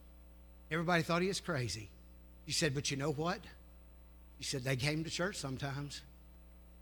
Everybody 0.71 1.03
thought 1.03 1.21
he 1.21 1.27
was 1.27 1.39
crazy. 1.39 1.87
She 2.47 2.53
said, 2.53 2.73
But 2.73 2.89
you 2.89 2.97
know 2.97 3.11
what? 3.11 3.41
She 4.39 4.45
said, 4.45 4.63
They 4.63 4.75
came 4.75 5.03
to 5.03 5.11
church 5.11 5.35
sometimes. 5.35 6.01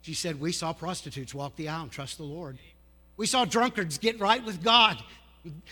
She 0.04 0.14
said, 0.14 0.39
We 0.39 0.51
saw 0.51 0.74
prostitutes 0.74 1.34
walk 1.34 1.56
the 1.56 1.70
aisle 1.70 1.84
and 1.84 1.91
trust 1.91 2.18
the 2.18 2.24
Lord. 2.24 2.60
We 3.16 3.26
saw 3.26 3.45
drunkards 3.45 3.97
get 3.97 4.20
right 4.20 4.43
with 4.43 4.62
God 4.62 5.01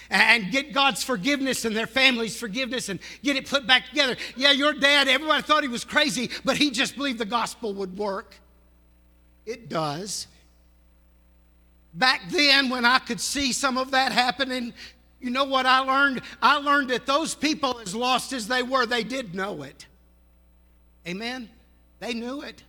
and 0.10 0.52
get 0.52 0.74
God's 0.74 1.04
forgiveness 1.04 1.66
and 1.66 1.76
their 1.76 1.88
family's 1.88 2.40
forgiveness 2.40 2.88
and 2.88 3.00
get 3.24 3.36
it 3.36 3.50
put 3.50 3.68
back 3.68 3.90
together. 3.90 4.16
Yeah, 4.38 4.52
your 4.52 4.74
dad, 4.74 5.10
everybody 5.10 5.42
thought 5.44 5.64
he 5.64 5.70
was 5.70 5.84
crazy, 5.84 6.30
but 6.46 6.56
he 6.58 6.72
just 6.72 6.96
believed 6.96 7.20
the 7.20 7.26
gospel 7.26 7.74
would 7.74 7.98
work. 7.98 8.36
It 9.46 9.68
does. 9.68 10.28
Back 11.94 12.22
then, 12.30 12.70
when 12.70 12.86
I 12.86 13.00
could 13.00 13.20
see 13.20 13.52
some 13.52 13.78
of 13.78 13.92
that 13.92 14.14
happening, 14.14 14.74
you 15.20 15.30
know 15.30 15.44
what 15.44 15.66
I 15.66 15.80
learned? 15.80 16.22
I 16.42 16.56
learned 16.58 16.90
that 16.92 17.06
those 17.06 17.36
people, 17.36 17.80
as 17.80 17.94
lost 17.94 18.32
as 18.32 18.48
they 18.48 18.64
were, 18.64 18.86
they 18.86 19.04
did 19.04 19.36
know 19.36 19.64
it. 19.64 19.88
Amen? 21.06 21.50
They 22.00 22.14
knew 22.14 22.42
it. 22.44 22.64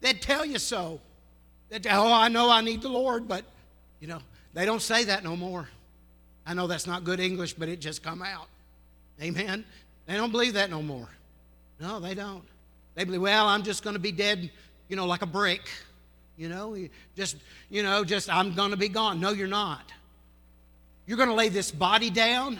They'd 0.00 0.20
tell 0.20 0.44
you 0.44 0.58
so. 0.58 1.00
They'd 1.68 1.86
oh, 1.88 2.12
I 2.12 2.28
know 2.28 2.50
I 2.50 2.60
need 2.60 2.82
the 2.82 2.88
Lord, 2.88 3.26
but, 3.26 3.44
you 4.00 4.06
know, 4.06 4.20
they 4.54 4.64
don't 4.64 4.82
say 4.82 5.04
that 5.04 5.24
no 5.24 5.36
more. 5.36 5.68
I 6.46 6.54
know 6.54 6.66
that's 6.66 6.86
not 6.86 7.04
good 7.04 7.20
English, 7.20 7.54
but 7.54 7.68
it 7.68 7.80
just 7.80 8.02
come 8.02 8.22
out. 8.22 8.48
Amen? 9.20 9.64
They 10.06 10.14
don't 10.14 10.30
believe 10.30 10.54
that 10.54 10.70
no 10.70 10.82
more. 10.82 11.08
No, 11.80 11.98
they 11.98 12.14
don't. 12.14 12.44
They 12.94 13.04
believe, 13.04 13.20
well, 13.20 13.46
I'm 13.48 13.62
just 13.62 13.82
going 13.82 13.94
to 13.94 14.00
be 14.00 14.12
dead, 14.12 14.50
you 14.88 14.96
know, 14.96 15.06
like 15.06 15.22
a 15.22 15.26
brick. 15.26 15.68
You 16.36 16.48
know, 16.50 16.76
just, 17.16 17.36
you 17.70 17.82
know, 17.82 18.04
just 18.04 18.32
I'm 18.32 18.54
going 18.54 18.70
to 18.70 18.76
be 18.76 18.88
gone. 18.88 19.20
No, 19.20 19.30
you're 19.30 19.48
not. 19.48 19.90
You're 21.06 21.16
going 21.16 21.30
to 21.30 21.34
lay 21.34 21.48
this 21.48 21.70
body 21.70 22.10
down. 22.10 22.58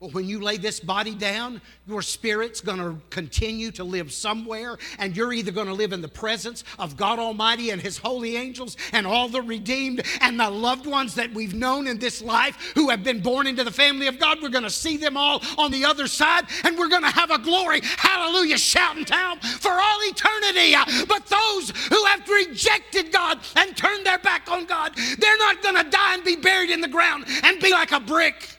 When 0.00 0.26
you 0.26 0.40
lay 0.40 0.56
this 0.56 0.80
body 0.80 1.14
down, 1.14 1.60
your 1.86 2.00
spirit's 2.00 2.62
going 2.62 2.78
to 2.78 2.96
continue 3.10 3.70
to 3.72 3.84
live 3.84 4.10
somewhere, 4.12 4.78
and 4.98 5.14
you're 5.14 5.30
either 5.30 5.50
going 5.50 5.66
to 5.66 5.74
live 5.74 5.92
in 5.92 6.00
the 6.00 6.08
presence 6.08 6.64
of 6.78 6.96
God 6.96 7.18
Almighty 7.18 7.68
and 7.68 7.82
His 7.82 7.98
holy 7.98 8.36
angels 8.36 8.78
and 8.94 9.06
all 9.06 9.28
the 9.28 9.42
redeemed 9.42 10.02
and 10.22 10.40
the 10.40 10.48
loved 10.48 10.86
ones 10.86 11.16
that 11.16 11.34
we've 11.34 11.52
known 11.52 11.86
in 11.86 11.98
this 11.98 12.22
life 12.22 12.72
who 12.74 12.88
have 12.88 13.04
been 13.04 13.20
born 13.20 13.46
into 13.46 13.62
the 13.62 13.70
family 13.70 14.06
of 14.06 14.18
God. 14.18 14.38
We're 14.40 14.48
going 14.48 14.64
to 14.64 14.70
see 14.70 14.96
them 14.96 15.18
all 15.18 15.42
on 15.58 15.70
the 15.70 15.84
other 15.84 16.06
side, 16.06 16.46
and 16.64 16.78
we're 16.78 16.88
going 16.88 17.02
to 17.02 17.10
have 17.10 17.30
a 17.30 17.38
glory, 17.38 17.82
hallelujah, 17.82 18.56
shouting 18.56 19.04
town 19.04 19.38
for 19.40 19.72
all 19.72 19.98
eternity. 20.04 20.74
But 21.08 21.26
those 21.26 21.72
who 21.88 22.02
have 22.06 22.26
rejected 22.26 23.12
God 23.12 23.38
and 23.54 23.76
turned 23.76 24.06
their 24.06 24.18
back 24.18 24.50
on 24.50 24.64
God, 24.64 24.96
they're 24.96 25.36
not 25.36 25.62
going 25.62 25.76
to 25.76 25.90
die 25.90 26.14
and 26.14 26.24
be 26.24 26.36
buried 26.36 26.70
in 26.70 26.80
the 26.80 26.88
ground 26.88 27.26
and 27.42 27.60
be 27.60 27.70
like 27.70 27.92
a 27.92 28.00
brick. 28.00 28.56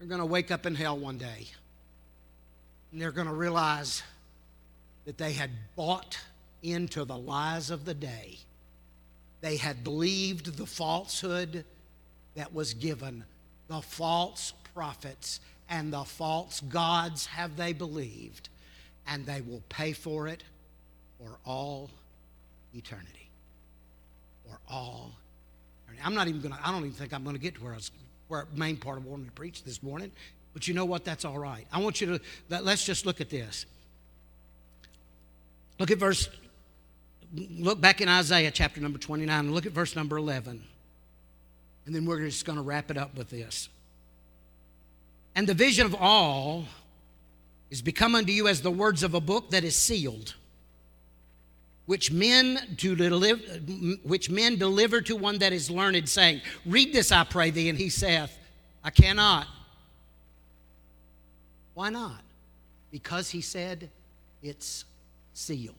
They're 0.00 0.08
going 0.08 0.20
to 0.20 0.26
wake 0.26 0.50
up 0.50 0.64
in 0.64 0.74
hell 0.74 0.96
one 0.96 1.18
day. 1.18 1.46
And 2.90 3.00
they're 3.00 3.12
going 3.12 3.26
to 3.26 3.34
realize 3.34 4.02
that 5.04 5.18
they 5.18 5.34
had 5.34 5.50
bought 5.76 6.18
into 6.62 7.04
the 7.04 7.16
lies 7.16 7.70
of 7.70 7.84
the 7.84 7.92
day. 7.92 8.38
They 9.42 9.58
had 9.58 9.84
believed 9.84 10.56
the 10.56 10.64
falsehood 10.64 11.66
that 12.34 12.54
was 12.54 12.72
given, 12.72 13.24
the 13.68 13.82
false 13.82 14.54
prophets 14.72 15.40
and 15.68 15.92
the 15.92 16.04
false 16.04 16.60
gods 16.60 17.26
have 17.26 17.56
they 17.56 17.72
believed, 17.74 18.48
and 19.06 19.26
they 19.26 19.42
will 19.42 19.62
pay 19.68 19.92
for 19.92 20.28
it 20.28 20.42
for 21.18 21.38
all 21.44 21.90
eternity. 22.74 23.28
For 24.48 24.58
all 24.68 25.12
eternity. 25.84 26.02
I'm 26.04 26.14
not 26.14 26.28
even 26.28 26.40
going 26.40 26.54
to, 26.54 26.60
I 26.66 26.72
don't 26.72 26.80
even 26.80 26.92
think 26.92 27.12
I'm 27.12 27.22
going 27.22 27.36
to 27.36 27.42
get 27.42 27.56
to 27.56 27.62
where 27.62 27.72
I 27.72 27.76
was 27.76 27.90
where 28.30 28.46
main 28.54 28.76
part 28.76 28.96
of 28.96 29.06
wanting 29.06 29.26
to 29.26 29.32
preach 29.32 29.64
this 29.64 29.82
morning. 29.82 30.10
But 30.54 30.68
you 30.68 30.74
know 30.74 30.84
what? 30.84 31.04
That's 31.04 31.24
all 31.24 31.38
right. 31.38 31.66
I 31.72 31.80
want 31.80 32.00
you 32.00 32.18
to 32.18 32.20
let, 32.48 32.64
let's 32.64 32.84
just 32.84 33.04
look 33.04 33.20
at 33.20 33.28
this. 33.28 33.66
Look 35.78 35.90
at 35.90 35.98
verse. 35.98 36.28
Look 37.34 37.80
back 37.80 38.00
in 38.00 38.08
Isaiah 38.08 38.50
chapter 38.50 38.80
number 38.80 38.98
29 38.98 39.38
and 39.38 39.54
look 39.54 39.66
at 39.66 39.72
verse 39.72 39.94
number 39.94 40.16
11. 40.16 40.62
And 41.86 41.94
then 41.94 42.04
we're 42.04 42.20
just 42.20 42.44
going 42.44 42.56
to 42.56 42.62
wrap 42.62 42.90
it 42.90 42.96
up 42.96 43.16
with 43.16 43.30
this. 43.30 43.68
And 45.34 45.46
the 45.46 45.54
vision 45.54 45.86
of 45.86 45.94
all 45.94 46.64
is 47.70 47.82
become 47.82 48.14
unto 48.14 48.32
you 48.32 48.48
as 48.48 48.62
the 48.62 48.70
words 48.70 49.02
of 49.02 49.14
a 49.14 49.20
book 49.20 49.50
that 49.50 49.64
is 49.64 49.76
sealed 49.76 50.34
which 51.86 52.12
men 52.12 52.76
to 52.78 52.94
deliver, 52.94 53.42
which 54.02 54.30
men 54.30 54.56
deliver 54.56 55.00
to 55.00 55.16
one 55.16 55.38
that 55.38 55.52
is 55.52 55.70
learned, 55.70 56.08
saying, 56.08 56.40
Read 56.64 56.92
this, 56.92 57.10
I 57.10 57.24
pray 57.24 57.50
thee. 57.50 57.68
And 57.68 57.78
he 57.78 57.88
saith, 57.88 58.36
I 58.84 58.90
cannot. 58.90 59.46
Why 61.74 61.90
not? 61.90 62.20
Because 62.90 63.30
he 63.30 63.40
said, 63.40 63.90
It's 64.42 64.84
sealed. 65.34 65.74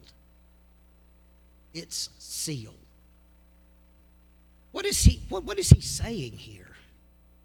It's 1.73 2.09
sealed. 2.19 2.75
What 4.71 4.85
is 4.85 5.03
he, 5.03 5.21
what, 5.29 5.43
what 5.43 5.59
is 5.59 5.69
he 5.69 5.81
saying 5.81 6.33
here? 6.33 6.75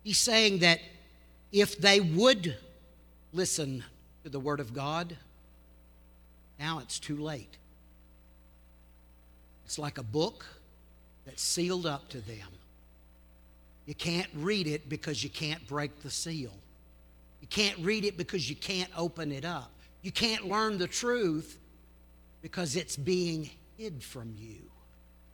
He's 0.03 0.19
saying 0.19 0.61
that 0.61 0.81
if 1.53 1.79
they 1.79 2.01
would 2.01 2.57
listen 3.33 3.85
to 4.23 4.29
the 4.29 4.39
word 4.41 4.61
of 4.61 4.73
God, 4.73 5.17
now 6.59 6.79
it's 6.79 6.99
too 6.99 7.17
late. 7.17 7.57
It's 9.67 9.81
like 9.81 9.99
a 9.99 10.03
book 10.05 10.47
that's 11.25 11.43
sealed 11.43 11.87
up 11.87 12.09
to 12.11 12.21
them. 12.21 12.49
You 13.85 13.97
can't 13.97 14.29
read 14.37 14.69
it 14.69 14.89
because 14.89 15.25
you 15.25 15.29
can't 15.29 15.67
break 15.67 16.03
the 16.03 16.11
seal. 16.11 16.53
You 17.41 17.49
can't 17.49 17.77
read 17.81 18.05
it 18.05 18.17
because 18.17 18.49
you 18.49 18.55
can't 18.55 18.91
open 18.97 19.33
it 19.33 19.45
up. 19.45 19.73
You 20.03 20.13
can't 20.13 20.49
learn 20.49 20.79
the 20.79 20.87
truth 20.87 21.59
because 22.43 22.77
it's 22.77 22.97
being 22.97 23.51
hid 23.77 24.05
from 24.05 24.35
you. 24.39 24.71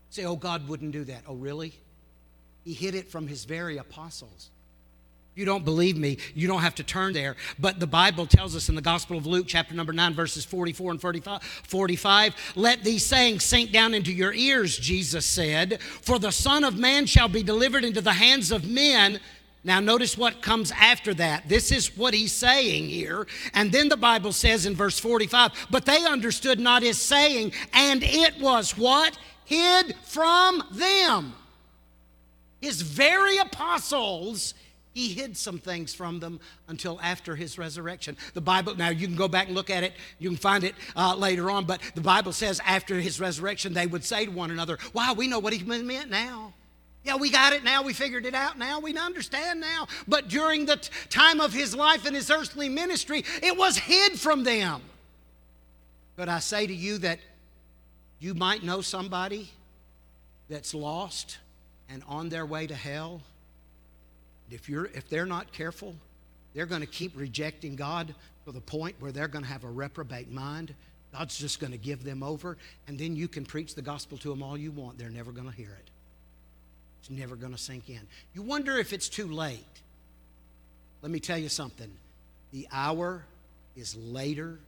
Say, 0.09 0.25
oh, 0.25 0.37
God 0.37 0.67
wouldn't 0.67 0.93
do 0.93 1.05
that. 1.05 1.25
Oh, 1.29 1.35
really? 1.35 1.75
He 2.65 2.73
hid 2.73 2.95
it 2.95 3.11
from 3.11 3.29
his 3.29 3.45
very 3.45 3.77
apostles. 3.77 4.49
You 5.35 5.47
don't 5.47 5.65
believe 5.65 5.97
me, 5.97 6.19
you 6.35 6.47
don't 6.47 6.61
have 6.61 6.75
to 6.75 6.83
turn 6.83 7.15
there. 7.15 7.37
But 7.59 7.81
the 7.81 7.87
Bible 7.87 8.27
tells 8.27 8.55
us 8.55 8.69
in 8.69 8.75
the 8.75 8.83
Gospel 8.83 9.17
of 9.17 9.27
Luke, 9.27 9.47
chapter 9.49 9.75
number 9.75 9.93
9, 9.93 10.13
verses 10.13 10.45
44 10.45 10.91
and 10.91 11.01
45, 11.01 12.53
let 12.55 12.85
these 12.85 13.07
sayings 13.07 13.43
sink 13.43 13.73
down 13.73 13.95
into 13.95 14.13
your 14.13 14.35
ears, 14.35 14.77
Jesus 14.77 15.25
said, 15.25 15.81
for 15.81 16.19
the 16.19 16.33
Son 16.33 16.65
of 16.65 16.77
Man 16.77 17.07
shall 17.07 17.29
be 17.29 17.43
delivered 17.43 17.83
into 17.83 18.03
the 18.03 18.13
hands 18.13 18.53
of 18.53 18.69
men. 18.69 19.21
Now, 19.65 19.81
notice 19.81 20.19
what 20.19 20.43
comes 20.43 20.71
after 20.73 21.15
that. 21.15 21.49
This 21.49 21.73
is 21.73 21.97
what 21.97 22.13
he's 22.13 22.33
saying 22.33 22.89
here. 22.89 23.27
And 23.55 23.73
then 23.73 23.89
the 23.89 23.97
Bible 23.97 24.33
says 24.33 24.67
in 24.67 24.75
verse 24.75 24.99
45, 24.99 25.69
but 25.71 25.87
they 25.87 26.05
understood 26.05 26.61
not 26.61 26.83
his 26.83 27.01
saying, 27.01 27.53
and 27.73 28.03
it 28.03 28.39
was 28.39 28.77
what? 28.77 29.17
Hid 29.47 29.95
from 30.05 30.63
them. 30.73 31.33
His 32.61 32.83
very 32.83 33.39
apostles 33.39 34.55
He 34.93 35.09
hid 35.09 35.37
some 35.37 35.59
things 35.59 35.95
from 35.95 36.21
them 36.21 36.41
until 36.69 37.01
after 37.03 37.35
his 37.35 37.59
resurrection. 37.59 38.17
The 38.35 38.41
Bible, 38.41 38.75
now 38.75 38.91
you 38.91 39.07
can 39.07 39.17
go 39.17 39.29
back 39.29 39.47
and 39.47 39.55
look 39.55 39.71
at 39.71 39.85
it, 39.85 39.95
you 40.19 40.29
can 40.29 40.39
find 40.39 40.65
it 40.65 40.75
uh, 40.95 41.17
later 41.17 41.51
on, 41.51 41.65
but 41.65 41.81
the 41.95 42.01
Bible 42.01 42.33
says 42.33 42.61
after 42.65 43.01
his 43.01 43.19
resurrection, 43.19 43.73
they 43.73 43.87
would 43.87 44.05
say 44.05 44.27
to 44.27 44.31
one 44.31 44.51
another, 44.51 44.79
Wow, 44.93 45.15
we 45.15 45.29
know 45.29 45.39
what 45.39 45.53
he 45.53 45.63
meant 45.65 46.11
now. 46.11 46.53
Yeah, 47.05 47.17
we 47.17 47.31
got 47.31 47.53
it 47.53 47.65
now. 47.65 47.83
We 47.83 47.95
figured 47.95 48.27
it 48.27 48.35
out 48.35 48.59
now. 48.59 48.79
We 48.79 48.97
understand 48.97 49.61
now. 49.61 49.89
But 50.07 50.29
during 50.29 50.67
the 50.67 50.77
t- 50.77 50.91
time 51.09 51.41
of 51.41 51.53
his 51.53 51.75
life 51.75 52.07
and 52.07 52.15
his 52.15 52.31
earthly 52.31 52.69
ministry, 52.69 53.25
it 53.43 53.57
was 53.57 53.77
hid 53.77 54.21
from 54.21 54.45
them. 54.45 54.83
But 56.15 56.29
I 56.29 56.39
say 56.39 56.67
to 56.67 56.75
you 56.75 56.99
that 56.99 57.19
you 58.21 58.35
might 58.35 58.63
know 58.63 58.83
somebody 58.83 59.51
that's 60.49 60.75
lost 60.75 61.39
and 61.89 62.05
on 62.07 62.29
their 62.29 62.47
way 62.47 62.69
to 62.69 62.75
hell. 62.75 63.21
If, 64.51 64.69
you're, 64.69 64.87
if 64.87 65.09
they're 65.09 65.27
not 65.27 65.53
careful, 65.53 65.95
they're 66.55 66.67
going 66.67 66.81
to 66.81 66.87
keep 66.87 67.17
rejecting 67.17 67.77
God 67.77 68.15
to 68.45 68.53
the 68.53 68.61
point 68.61 68.97
where 69.01 69.13
they're 69.13 69.29
going 69.29 69.45
to 69.45 69.51
have 69.51 69.65
a 69.65 69.71
reprobate 69.71 70.31
mind. 70.31 70.75
God's 71.13 71.39
just 71.39 71.61
going 71.61 71.73
to 71.73 71.79
give 71.79 72.05
them 72.05 72.23
over, 72.23 72.57
and 72.89 72.99
then 72.99 73.17
you 73.17 73.29
can 73.29 73.45
preach 73.45 73.75
the 73.75 73.83
gospel 73.83 74.19
to 74.19 74.31
them 74.31 74.43
all 74.43 74.57
you 74.57 74.71
want. 74.71 74.99
They're 74.99 75.11
never 75.11 75.33
going 75.33 75.49
to 75.49 75.55
hear 75.55 75.71
it. 75.71 75.91
It's 77.01 77.11
never 77.11 77.37
going 77.37 77.53
to 77.53 77.59
sink 77.59 77.89
in. 77.91 78.01
You 78.35 78.43
wonder 78.43 78.79
if 78.79 78.93
it's 78.93 79.09
too 79.09 79.27
late. 79.27 79.65
Let 81.03 81.11
me 81.11 81.21
tell 81.21 81.39
you 81.39 81.49
something. 81.49 81.91
The 82.53 82.69
hour 82.73 83.25
is 83.77 83.97
later 83.97 84.59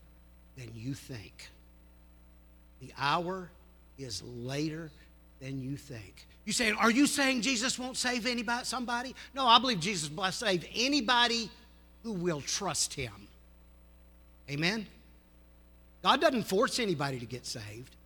than 0.57 0.70
you 0.75 0.95
think. 0.95 1.49
The 2.81 2.93
hour 2.99 3.51
is 3.99 4.22
later 4.22 4.91
than 5.41 5.61
you 5.61 5.76
think. 5.76 6.26
You 6.45 6.53
saying, 6.53 6.74
are 6.74 6.91
you 6.91 7.07
saying 7.07 7.43
Jesus 7.43 7.78
won't 7.78 7.97
save 7.97 8.26
anybody, 8.26 8.64
somebody? 8.64 9.14
No, 9.35 9.47
I 9.47 9.59
believe 9.59 9.80
Jesus 9.80 10.11
will 10.11 10.30
save 10.30 10.66
anybody 10.74 11.51
who 12.03 12.12
will 12.12 12.41
trust 12.43 12.95
him. 12.95 13.12
Amen? 14.51 14.87
God 16.03 16.20
doesn't 16.20 16.45
force 16.45 16.78
anybody 16.78 17.18
to 17.18 17.26
get 17.26 17.47
saved. 17.47 17.97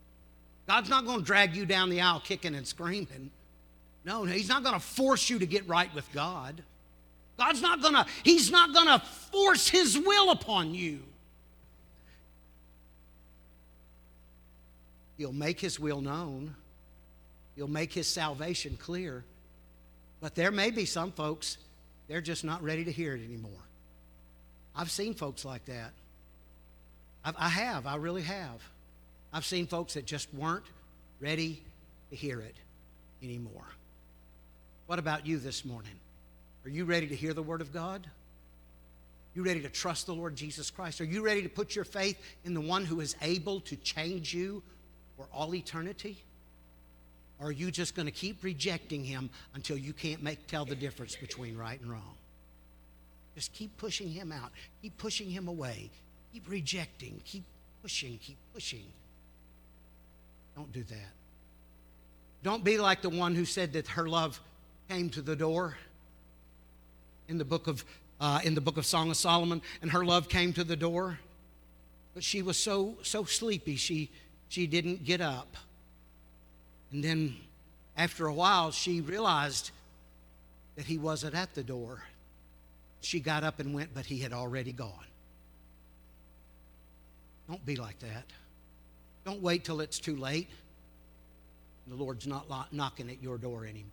God's 0.68 0.88
not 0.88 1.04
going 1.04 1.18
to 1.20 1.24
drag 1.24 1.56
you 1.56 1.66
down 1.66 1.90
the 1.90 2.00
aisle 2.00 2.20
kicking 2.20 2.54
and 2.54 2.66
screaming. 2.66 3.30
No, 4.04 4.24
he's 4.24 4.48
not 4.48 4.62
going 4.62 4.74
to 4.74 4.80
force 4.80 5.28
you 5.28 5.38
to 5.40 5.46
get 5.46 5.66
right 5.66 5.92
with 5.94 6.10
God. 6.12 6.62
God's 7.38 7.60
not 7.60 7.82
going 7.82 7.94
to, 7.94 8.06
he's 8.22 8.50
not 8.50 8.72
going 8.72 8.86
to 8.86 8.98
force 8.98 9.68
his 9.68 9.98
will 9.98 10.30
upon 10.30 10.74
you. 10.74 11.00
He'll 15.16 15.32
make 15.32 15.58
his 15.58 15.80
will 15.80 16.00
known. 16.00 16.54
He'll 17.59 17.66
make 17.66 17.92
his 17.92 18.06
salvation 18.06 18.76
clear. 18.76 19.24
But 20.20 20.36
there 20.36 20.52
may 20.52 20.70
be 20.70 20.84
some 20.84 21.11
folks, 21.11 21.59
they're 22.06 22.20
just 22.20 22.44
not 22.44 22.62
ready 22.62 22.84
to 22.84 22.92
hear 22.92 23.16
it 23.16 23.24
anymore. 23.24 23.50
I've 24.76 24.92
seen 24.92 25.12
folks 25.12 25.44
like 25.44 25.64
that. 25.64 25.90
I've, 27.24 27.34
I 27.36 27.48
have, 27.48 27.84
I 27.84 27.96
really 27.96 28.22
have. 28.22 28.62
I've 29.32 29.44
seen 29.44 29.66
folks 29.66 29.94
that 29.94 30.06
just 30.06 30.32
weren't 30.32 30.66
ready 31.18 31.61
to 32.11 32.16
hear 32.16 32.38
it 32.38 32.54
anymore. 33.24 33.66
What 34.86 35.00
about 35.00 35.26
you 35.26 35.38
this 35.38 35.64
morning? 35.64 35.98
Are 36.64 36.70
you 36.70 36.84
ready 36.84 37.09
to 37.09 37.16
hear 37.16 37.34
the 37.34 37.42
Word 37.42 37.61
of 37.61 37.72
God? 37.72 38.06
You 39.34 39.42
ready 39.42 39.62
to 39.62 39.68
trust 39.68 40.06
the 40.06 40.14
Lord 40.14 40.36
Jesus 40.36 40.70
Christ? 40.70 41.00
Are 41.00 41.04
you 41.04 41.24
ready 41.24 41.42
to 41.42 41.48
put 41.48 41.74
your 41.74 41.84
faith 41.84 42.22
in 42.44 42.54
the 42.54 42.61
one 42.61 42.84
who 42.84 43.00
is 43.00 43.16
able 43.20 43.59
to 43.62 43.74
change 43.74 44.32
you 44.32 44.62
for 45.16 45.26
all 45.32 45.56
eternity? 45.56 46.18
Or 47.41 47.49
are 47.49 47.53
you 47.53 47.70
just 47.70 47.95
going 47.95 48.07
to 48.07 48.12
keep 48.12 48.43
rejecting 48.43 49.05
him 49.05 49.30
until 49.55 49.76
you 49.76 49.93
can't 49.93 50.22
make 50.22 50.47
tell 50.47 50.64
the 50.64 50.74
difference 50.74 51.14
between 51.14 51.57
right 51.57 51.80
and 51.80 51.91
wrong? 51.91 52.14
Just 53.34 53.53
keep 53.53 53.76
pushing 53.76 54.09
him 54.09 54.32
out. 54.32 54.51
Keep 54.82 54.99
pushing 54.99 55.30
him 55.30 55.47
away. 55.47 55.91
Keep 56.32 56.51
rejecting. 56.51 57.20
Keep 57.24 57.45
pushing. 57.82 58.18
Keep 58.18 58.36
pushing. 58.53 58.86
Don't 60.57 60.72
do 60.72 60.82
that. 60.82 61.12
Don't 62.43 62.64
be 62.64 62.78
like 62.78 63.03
the 63.03 63.11
one 63.11 63.34
who 63.34 63.45
said 63.45 63.72
that 63.74 63.86
her 63.89 64.09
love 64.09 64.41
came 64.89 65.11
to 65.11 65.22
the 65.22 65.36
door 65.36 65.76
in 67.28 67.39
the 67.39 67.45
book 67.45 67.66
of 67.66 67.84
uh, 68.20 68.41
in 68.43 68.57
the 68.57 68.61
book 68.61 68.76
of 68.76 68.84
Song 68.84 69.11
of 69.11 69.16
Solomon, 69.16 69.62
and 69.80 69.93
her 69.93 70.05
love 70.05 70.28
came 70.28 70.53
to 70.55 70.64
the 70.64 70.74
door, 70.74 71.20
but 72.14 72.24
she 72.24 72.43
was 72.43 72.57
so 72.57 72.97
so 73.03 73.24
sleepy 73.24 73.76
she 73.76 74.11
she 74.49 74.66
didn't 74.66 75.05
get 75.05 75.20
up. 75.20 75.57
And 76.93 77.05
then 77.05 77.36
after 77.97 78.26
a 78.26 78.32
while, 78.32 78.70
she 78.70 79.01
realized 79.01 79.70
that 80.76 80.86
he 80.86 80.99
wasn't 80.99 81.34
at 81.34 81.55
the 81.55 81.62
door. 81.62 82.03
She 83.01 83.20
got 83.20 83.45
up 83.45 83.61
and 83.61 83.74
went, 83.74 83.95
but 83.95 84.07
he 84.07 84.18
had 84.18 84.32
already 84.32 84.72
gone. 84.72 84.93
Don't 87.49 87.64
be 87.64 87.76
like 87.76 87.99
that. 88.01 88.24
Don't 89.24 89.43
wait 89.43 89.64
till 89.64 89.80
it's 89.80 89.99
too 89.99 90.16
late. 90.16 90.49
The 91.86 91.95
Lord's 91.95 92.26
not 92.26 92.72
knocking 92.72 93.11
at 93.11 93.22
your 93.22 93.39
door 93.39 93.64
anymore. 93.64 93.89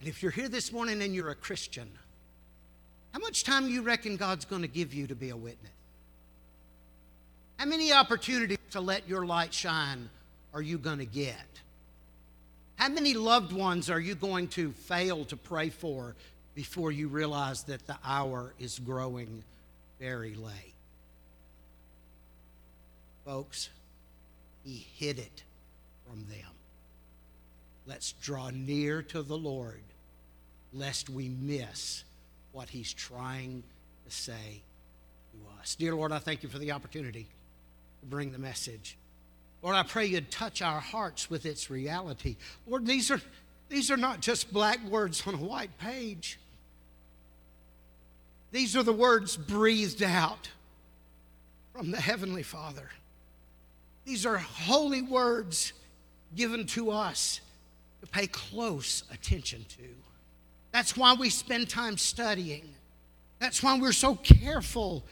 And 0.00 0.08
if 0.08 0.22
you're 0.22 0.32
here 0.32 0.48
this 0.48 0.72
morning 0.72 1.02
and 1.02 1.14
you're 1.14 1.30
a 1.30 1.34
Christian, 1.34 1.90
how 3.12 3.18
much 3.18 3.44
time 3.44 3.66
do 3.66 3.72
you 3.72 3.82
reckon 3.82 4.16
God's 4.16 4.44
going 4.44 4.62
to 4.62 4.68
give 4.68 4.94
you 4.94 5.06
to 5.06 5.14
be 5.14 5.30
a 5.30 5.36
witness? 5.36 5.72
How 7.58 7.66
many 7.66 7.92
opportunities 7.92 8.58
to 8.70 8.80
let 8.80 9.06
your 9.06 9.26
light 9.26 9.52
shine 9.52 10.08
are 10.52 10.62
you 10.62 10.78
going 10.78 10.98
to 10.98 11.06
get? 11.06 11.46
How 12.76 12.88
many 12.88 13.14
loved 13.14 13.52
ones 13.52 13.90
are 13.90 14.00
you 14.00 14.14
going 14.14 14.48
to 14.48 14.72
fail 14.72 15.24
to 15.26 15.36
pray 15.36 15.68
for 15.68 16.14
before 16.54 16.90
you 16.90 17.08
realize 17.08 17.64
that 17.64 17.86
the 17.86 17.96
hour 18.04 18.54
is 18.58 18.78
growing 18.78 19.44
very 19.98 20.34
late? 20.34 20.74
Folks, 23.24 23.68
he 24.64 24.86
hid 24.96 25.18
it 25.18 25.42
from 26.08 26.24
them. 26.30 26.50
Let's 27.86 28.12
draw 28.12 28.50
near 28.50 29.02
to 29.02 29.22
the 29.22 29.36
Lord 29.36 29.82
lest 30.72 31.10
we 31.10 31.28
miss 31.28 32.04
what 32.52 32.68
he's 32.68 32.92
trying 32.92 33.62
to 34.06 34.10
say 34.14 34.62
to 35.32 35.60
us. 35.60 35.74
Dear 35.74 35.94
Lord, 35.94 36.12
I 36.12 36.18
thank 36.18 36.42
you 36.42 36.48
for 36.48 36.58
the 36.58 36.72
opportunity 36.72 37.26
to 38.00 38.06
bring 38.06 38.32
the 38.32 38.38
message. 38.38 38.96
Lord, 39.62 39.76
I 39.76 39.82
pray 39.82 40.06
you'd 40.06 40.30
touch 40.30 40.62
our 40.62 40.80
hearts 40.80 41.28
with 41.28 41.44
its 41.44 41.70
reality. 41.70 42.36
Lord, 42.66 42.86
these 42.86 43.10
are, 43.10 43.20
these 43.68 43.90
are 43.90 43.96
not 43.96 44.20
just 44.20 44.52
black 44.52 44.82
words 44.86 45.26
on 45.26 45.34
a 45.34 45.38
white 45.38 45.76
page. 45.78 46.38
These 48.52 48.76
are 48.76 48.82
the 48.82 48.92
words 48.92 49.36
breathed 49.36 50.02
out 50.02 50.48
from 51.74 51.90
the 51.90 52.00
Heavenly 52.00 52.42
Father. 52.42 52.88
These 54.04 54.24
are 54.24 54.38
holy 54.38 55.02
words 55.02 55.72
given 56.34 56.66
to 56.66 56.90
us 56.90 57.40
to 58.00 58.06
pay 58.06 58.26
close 58.26 59.04
attention 59.12 59.64
to. 59.76 59.84
That's 60.72 60.96
why 60.96 61.14
we 61.14 61.30
spend 61.30 61.68
time 61.68 61.98
studying. 61.98 62.68
That's 63.40 63.62
why 63.62 63.78
we're 63.78 63.92
so 63.92 64.14
careful 64.14 65.04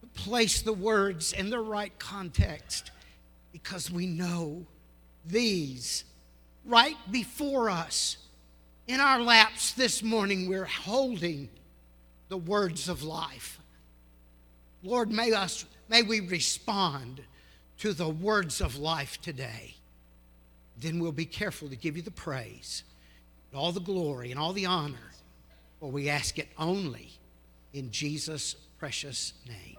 to 0.00 0.20
place 0.22 0.62
the 0.62 0.72
words 0.72 1.32
in 1.32 1.50
the 1.50 1.60
right 1.60 1.96
context 1.98 2.90
because 3.62 3.90
we 3.90 4.06
know 4.06 4.66
these 5.24 6.04
right 6.64 6.96
before 7.10 7.70
us. 7.70 8.16
In 8.86 9.00
our 9.00 9.20
laps 9.20 9.72
this 9.72 10.02
morning 10.02 10.48
we're 10.48 10.64
holding 10.64 11.48
the 12.28 12.36
words 12.36 12.88
of 12.88 13.02
life. 13.02 13.58
Lord 14.82 15.10
may 15.10 15.32
us 15.32 15.64
may 15.88 16.02
we 16.02 16.20
respond 16.20 17.22
to 17.78 17.92
the 17.92 18.08
words 18.08 18.60
of 18.60 18.76
life 18.76 19.20
today. 19.20 19.74
Then 20.78 21.00
we'll 21.00 21.12
be 21.12 21.26
careful 21.26 21.68
to 21.68 21.76
give 21.76 21.96
you 21.96 22.02
the 22.02 22.10
praise 22.10 22.84
all 23.54 23.72
the 23.72 23.80
glory 23.80 24.30
and 24.30 24.38
all 24.38 24.52
the 24.52 24.66
honor 24.66 25.12
for 25.80 25.90
we 25.90 26.08
ask 26.08 26.38
it 26.38 26.48
only 26.58 27.10
in 27.72 27.90
jesus 27.90 28.54
precious 28.78 29.32
name 29.48 29.77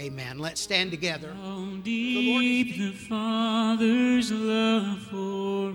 Amen. 0.00 0.38
Let's 0.38 0.60
stand 0.60 0.90
together. 0.90 1.32
How 1.34 1.66
deep 1.82 2.78
the 2.78 2.92
Father's 2.92 4.32
love 4.32 4.98
for 5.02 5.72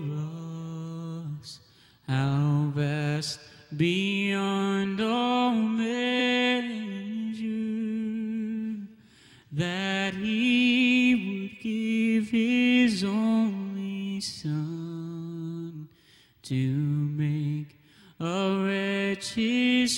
us, 1.40 1.60
how 2.06 2.72
vast 2.74 3.40
beyond 3.76 5.00
all 5.00 5.52
measure, 5.52 6.78
that 9.52 10.14
He 10.14 11.14
would 11.14 11.60
give 11.62 12.30
His 12.30 13.04
only 13.04 14.20
Son 14.20 15.88
to 16.42 16.54
make 16.54 17.78
a 18.18 18.64
wretch 18.64 19.34
His 19.34 19.96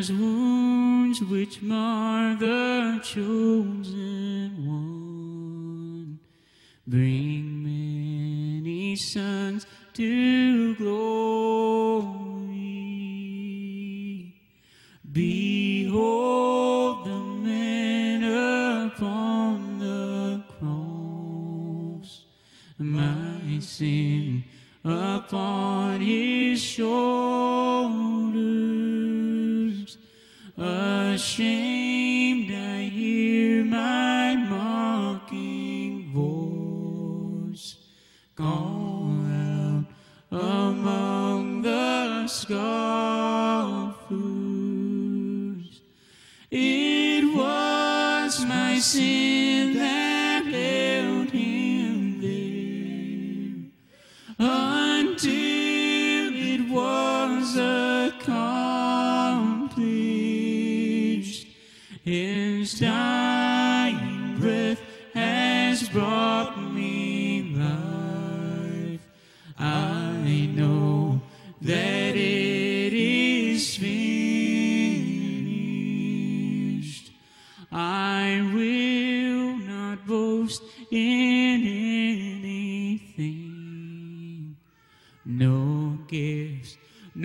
as 0.00 0.10
wounds 0.10 1.20
which 1.20 1.60
mar 1.60 2.34
the 2.36 2.98
chosen. 3.04 4.09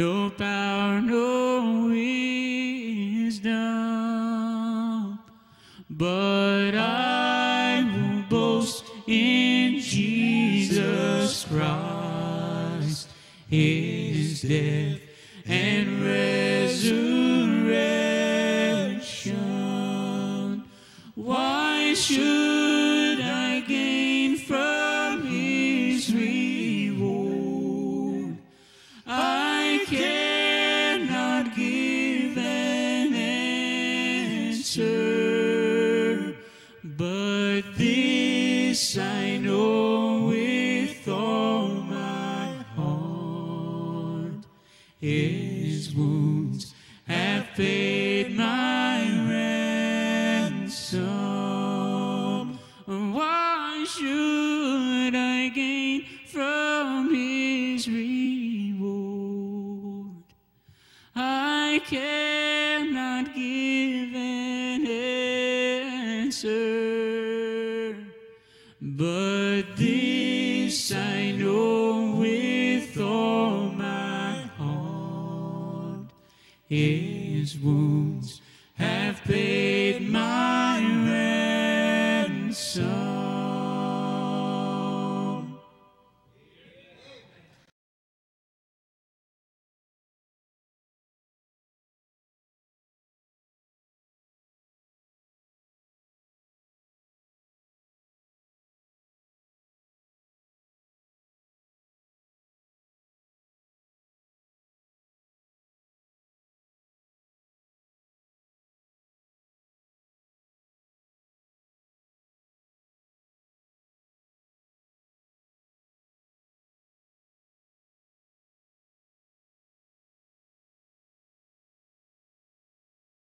no 0.05 0.29
power, 0.29 1.01
no 1.01 1.87
wisdom, 1.87 3.49
but 5.89 6.75
I 6.75 7.83
will 7.91 8.21
boast 8.29 8.85
in 9.07 9.79
Jesus 9.79 11.45
Christ, 11.45 13.09
his 13.49 14.43
death 14.43 14.99
and 15.47 16.03
resurrection. 16.03 16.34